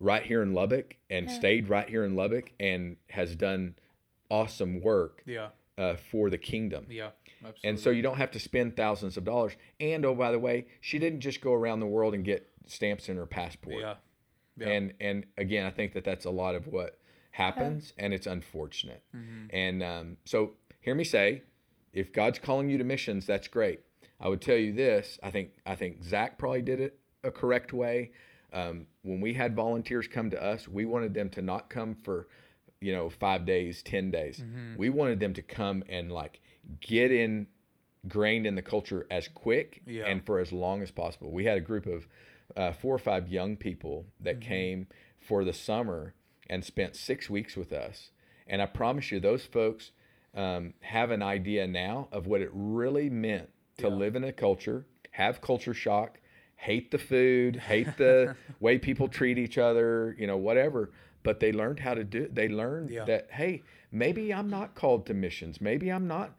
[0.00, 3.74] right here in Lubbock and stayed right here in Lubbock and has done
[4.30, 6.86] awesome work yeah uh, for the kingdom.
[6.90, 7.68] yeah absolutely.
[7.70, 9.52] And so you don't have to spend thousands of dollars.
[9.80, 13.08] And oh, by the way, she didn't just go around the world and get stamps
[13.08, 13.76] in her passport.
[13.80, 13.94] yeah
[14.56, 14.68] Yeah.
[14.68, 16.98] And and again, I think that that's a lot of what
[17.30, 19.02] happens, and it's unfortunate.
[19.14, 19.46] Mm-hmm.
[19.50, 21.42] And um, so hear me say,
[21.92, 23.80] if God's calling you to missions, that's great.
[24.20, 25.18] I would tell you this.
[25.22, 28.12] I think I think Zac probably did it a correct way.
[28.52, 32.28] Um, when we had volunteers come to us, we wanted them to not come for,
[32.80, 34.38] you know, five days, ten days.
[34.38, 34.76] Mm-hmm.
[34.78, 36.40] We wanted them to come and like
[36.80, 37.48] get in
[38.04, 40.04] ingrained in the culture as quick Yeah.
[40.06, 41.32] and for as long as possible.
[41.32, 42.06] We had a group of
[42.56, 44.48] uh, four or five young people that Mm-hmm.
[44.48, 44.86] came
[45.18, 46.14] for the summer
[46.48, 48.10] and spent six weeks with us.
[48.46, 49.90] And I promise you, those folks
[50.34, 54.86] um, have an idea now of what it really meant to live in a culture,
[55.12, 56.20] have culture shock,
[56.56, 60.90] hate the food, hate the way people treat each other, you know, whatever.
[61.24, 62.34] But they learned how to do it.
[62.36, 63.04] They learned Yeah.
[63.06, 65.60] that, hey, maybe I'm not called to missions.
[65.60, 66.36] Maybe I'm not.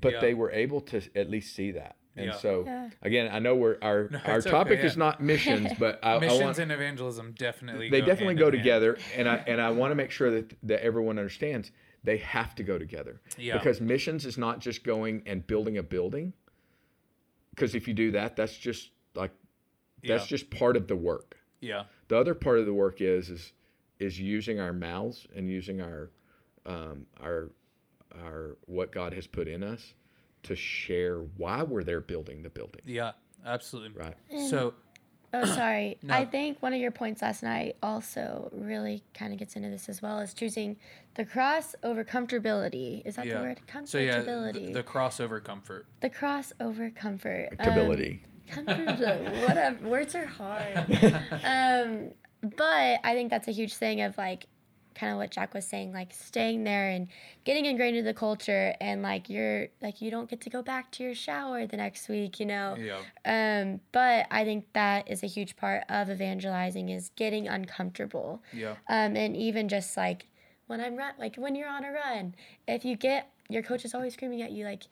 [0.00, 0.20] But Yeah.
[0.20, 1.96] they were able to at least see that.
[2.16, 2.32] And Yeah.
[2.32, 2.90] so, Yeah.
[3.02, 4.98] again, I know we're, our, our it's okay, topic is yeah.
[4.98, 8.46] not missions, but I, I missions want, and evangelism definitely they go definitely hand go
[8.48, 8.62] in hand.
[8.64, 11.70] together and i and i want to make sure that that everyone understands
[12.04, 13.58] they have to go together Yeah.
[13.58, 16.32] because missions is not just going and building a building
[17.50, 19.32] because if you do that that's just like
[20.06, 20.36] That's Yeah.
[20.36, 21.36] just part of the work.
[21.60, 21.84] Yeah.
[22.08, 23.52] The other part of the work is is
[23.98, 26.10] is using our mouths and using our
[26.64, 27.50] um, our
[28.24, 29.94] our what God has put in us
[30.46, 32.82] to share why we're there building the building.
[32.84, 33.12] Yeah.
[33.44, 34.00] Absolutely.
[34.00, 34.16] Right.
[34.50, 34.74] So
[35.32, 35.98] Oh, sorry.
[36.08, 39.88] I think one of your points last night also really kind of gets into this
[39.88, 40.76] as well as choosing
[41.14, 43.02] the cross over comfortability.
[43.04, 43.38] Is that yeah.
[43.38, 43.60] the word?
[43.84, 44.66] So yeah, Comfortability.
[44.66, 45.86] the, the crossover comfort.
[46.00, 47.50] the cross over comfort.
[47.58, 48.22] Um, Stability.
[48.48, 48.86] comfortable.
[49.46, 49.88] Whatever.
[49.88, 50.76] Words are hard.
[51.44, 52.10] um,
[52.42, 54.46] but I think that's a huge thing of like
[54.96, 57.08] kind of what Jack was saying, like staying there and
[57.44, 60.90] getting ingrained into the culture and like you're like you don't get to go back
[60.92, 62.76] to your shower the next week, you know.
[62.76, 63.00] Yeah.
[63.24, 68.42] Um, but I think that is a huge part of evangelizing is getting uncomfortable.
[68.52, 68.76] Yeah.
[68.88, 70.26] Um, and even just like
[70.66, 72.34] when I'm run, like when you're on a run,
[72.66, 74.84] if you get your coach is always screaming at you like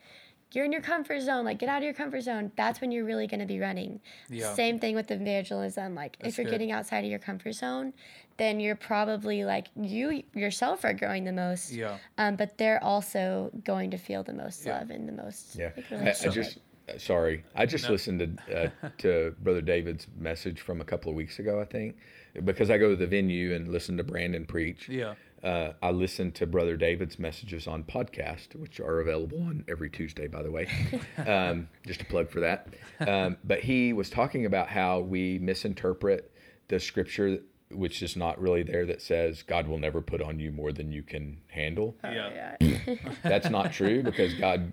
[0.55, 2.53] you're in your comfort zone, like get out of your comfort zone.
[2.57, 4.01] That's when you're really going to be running.
[4.29, 4.55] Yeah.
[4.55, 5.95] Same thing with evangelism.
[5.95, 6.53] Like That's if you're good.
[6.53, 7.93] getting outside of your comfort zone,
[8.37, 11.73] then you're probably like you yourself are growing the most.
[11.73, 11.99] Yeah.
[12.19, 14.79] Um, but they're also going to feel the most Yeah.
[14.79, 15.57] love and the most.
[15.57, 16.59] Yeah, like, I, I just
[16.89, 17.45] uh, sorry.
[17.55, 17.93] I just No.
[17.93, 21.61] listened to uh, to Brother David's message from a couple of weeks ago.
[21.61, 21.97] I think
[22.45, 24.89] because I go to the venue and listen to Brandon preach.
[24.89, 25.15] Yeah.
[25.43, 30.27] Uh, I listen to Brother David's messages on podcast, which are available on every Tuesday,
[30.27, 30.67] by the way.
[31.27, 32.69] um, just a plug for that.
[33.07, 36.33] Um, but he was talking about how we misinterpret
[36.69, 37.41] the scripture,
[37.75, 40.93] which is not really there, that says God will never put on you more than
[40.93, 41.97] you can handle.
[42.05, 42.57] Yeah.
[42.61, 42.95] yeah.
[43.23, 44.73] That's not true because God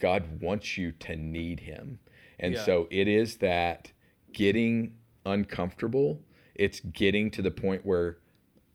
[0.00, 1.98] God wants you to need him.
[2.38, 2.64] And Yeah.
[2.64, 3.90] so it is that
[4.32, 4.94] getting
[5.26, 6.20] uncomfortable,
[6.54, 8.18] it's getting to the point where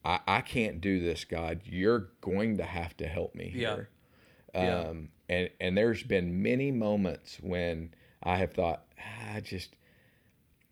[0.05, 1.61] I, I can't do this, God.
[1.63, 3.75] You're going to have to help me Yeah.
[3.75, 3.89] here.
[4.53, 4.79] Yeah.
[4.79, 9.75] Um, and, and there's been many moments when I have thought, "Ah, I just,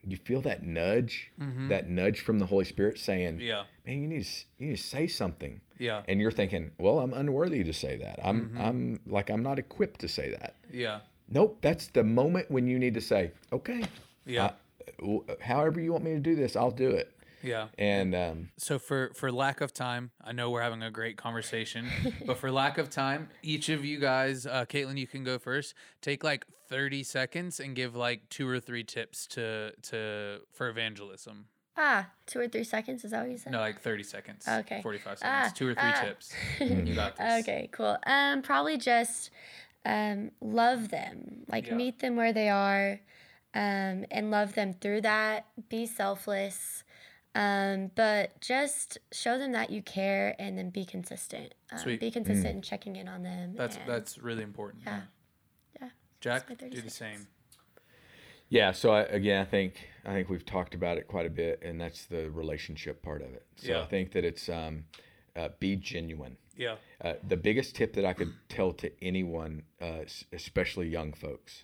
[0.08, 1.32] you feel that nudge,
[1.70, 3.42] that nudge from the Holy Spirit saying, Mm-hmm.
[3.42, 3.64] Yeah.
[3.86, 6.02] man, you need to, you need to say something Yeah.
[6.08, 8.20] and you're thinking, well, I'm unworthy to say that.
[8.24, 8.62] I'm Mm-hmm.
[8.62, 10.56] I'm like I'm not equipped to say that.
[10.72, 11.00] Yeah.
[11.30, 13.84] Nope, that's the moment when you need to say, okay,
[14.26, 14.52] Yeah.
[15.00, 17.16] w- however you want me to do this, I'll do it.
[17.44, 17.68] Yeah.
[17.78, 21.88] And um, So for for lack of time, I know we're having a great conversation,
[22.26, 25.74] but for lack of time, each of you guys, uh, Caitlyn, you can go first.
[26.02, 31.46] Take like thirty seconds and give like two or three tips to to for evangelism.
[31.78, 33.04] ah, two or three seconds.
[33.04, 33.52] Is that what you said?
[33.54, 34.48] No, like thirty seconds.
[34.48, 34.82] Okay.
[34.82, 35.52] Forty five seconds.
[35.52, 36.02] Ah, two or three ah.
[36.02, 36.34] tips.
[36.60, 37.42] You got this.
[37.42, 37.98] Okay, cool.
[38.06, 39.32] Um, probably just
[39.86, 41.44] um, love them.
[41.48, 41.76] Like Yeah.
[41.76, 43.00] meet them where they are,
[43.56, 45.46] um, and love them through that.
[45.70, 46.84] Be selfless,
[47.36, 51.54] um, but just show them that you care, and then be consistent.
[51.72, 52.00] Um, Sweet.
[52.00, 53.54] Be consistent in checking in on them.
[53.56, 54.84] That's and- that's really important.
[54.86, 55.02] yeah,
[55.82, 55.90] yeah.
[56.20, 57.28] Jack, do 30 the same.
[58.50, 61.62] yeah, so I, again, I think I think we've talked about it quite a bit,
[61.64, 63.46] and that's the relationship part of it.
[63.56, 63.82] So Yeah.
[63.82, 64.86] I think that it's um,
[65.36, 66.38] uh, be genuine.
[66.58, 66.76] Yeah.
[67.00, 70.02] Uh, the biggest tip that I could tell to anyone, uh,
[70.34, 71.64] especially young folks,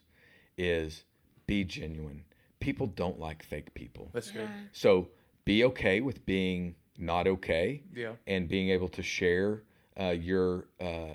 [0.58, 1.04] is
[1.46, 2.24] be genuine.
[2.60, 4.10] People don't like fake people.
[4.14, 4.50] That's good.
[4.50, 4.62] Yeah.
[4.72, 5.10] So
[5.48, 8.14] be okay with being not okay Yeah.
[8.28, 9.64] and being able to share
[10.00, 11.14] uh, your uh,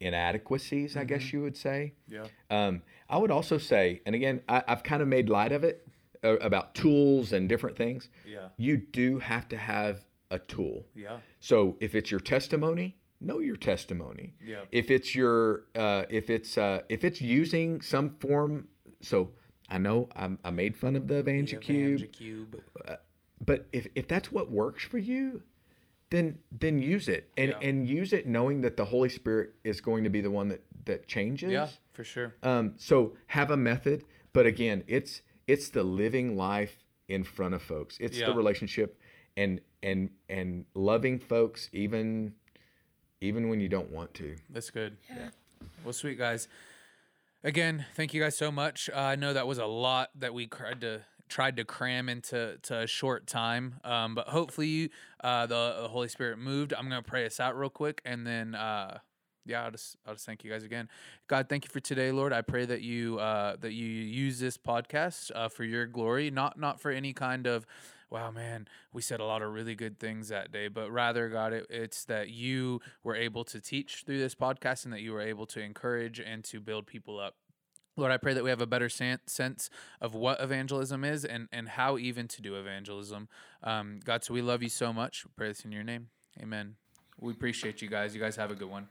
[0.00, 1.94] inadequacies, I guess you would say.
[2.08, 2.26] Yeah.
[2.50, 5.86] Um, I would also say, and again, I, I've kind of made light of it
[6.22, 8.08] uh, about tools and different things.
[8.26, 8.48] Yeah.
[8.56, 10.86] You do have to have a tool.
[10.94, 11.18] Yeah.
[11.40, 14.34] So if it's your testimony, know your testimony.
[14.44, 14.62] Yeah.
[14.72, 18.68] If it's your, uh, if it's uh, if it's using some form,
[19.00, 19.30] so
[19.68, 22.62] I know I'm, I made fun of the EvangeCube, Cube.
[23.44, 25.42] But if, if that's what works for you,
[26.10, 27.68] then then use it and Yeah.
[27.68, 30.62] and use it knowing that the Holy Spirit is going to be the one that
[30.84, 31.50] that changes.
[31.50, 32.34] Yeah, for sure.
[32.42, 37.62] Um, so have a method, but again, it's it's the living life in front of
[37.62, 37.96] folks.
[38.00, 38.26] It's Yeah.
[38.26, 38.98] the relationship
[39.36, 42.34] and and and loving folks even
[43.20, 44.36] even when you don't want to.
[44.50, 44.96] That's good.
[45.08, 45.30] Yeah.
[45.84, 46.46] Well, sweet guys.
[47.42, 48.88] Again, thank you guys so much.
[48.88, 52.58] Uh, I know that was a lot that we tried to tried to cram into
[52.62, 54.90] to a short time, um, but hopefully
[55.22, 56.72] uh, the, the Holy Spirit moved.
[56.72, 58.98] I'm gonna pray us out real quick, and then uh,
[59.46, 60.88] yeah, I'll just I'll just thank you guys again.
[61.28, 62.32] God, thank you for today, Lord.
[62.32, 66.58] I pray that you uh, that you use this podcast uh, for your glory, not
[66.58, 67.66] not for any kind of
[68.14, 71.52] wow, man, we said a lot of really good things that day, but rather, God,
[71.52, 75.20] it, it's that you were able to teach through this podcast and that you were
[75.20, 77.34] able to encourage and to build people up.
[77.96, 79.70] Lord, I pray that we have a better sense
[80.00, 83.28] of what evangelism is and, and how even to do evangelism.
[83.62, 85.24] Um, God, so we love you so much.
[85.24, 86.08] We pray this in your name.
[86.42, 86.74] Amen.
[87.20, 88.14] We appreciate you guys.
[88.14, 88.88] You guys have a good one.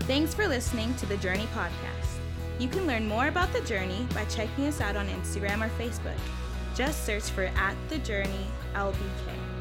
[0.00, 2.18] Thanks for listening to the Journey Podcast.
[2.58, 6.18] You can learn more about the journey by checking us out on Instagram or Facebook.
[6.74, 9.51] Just search for at the journey LBK.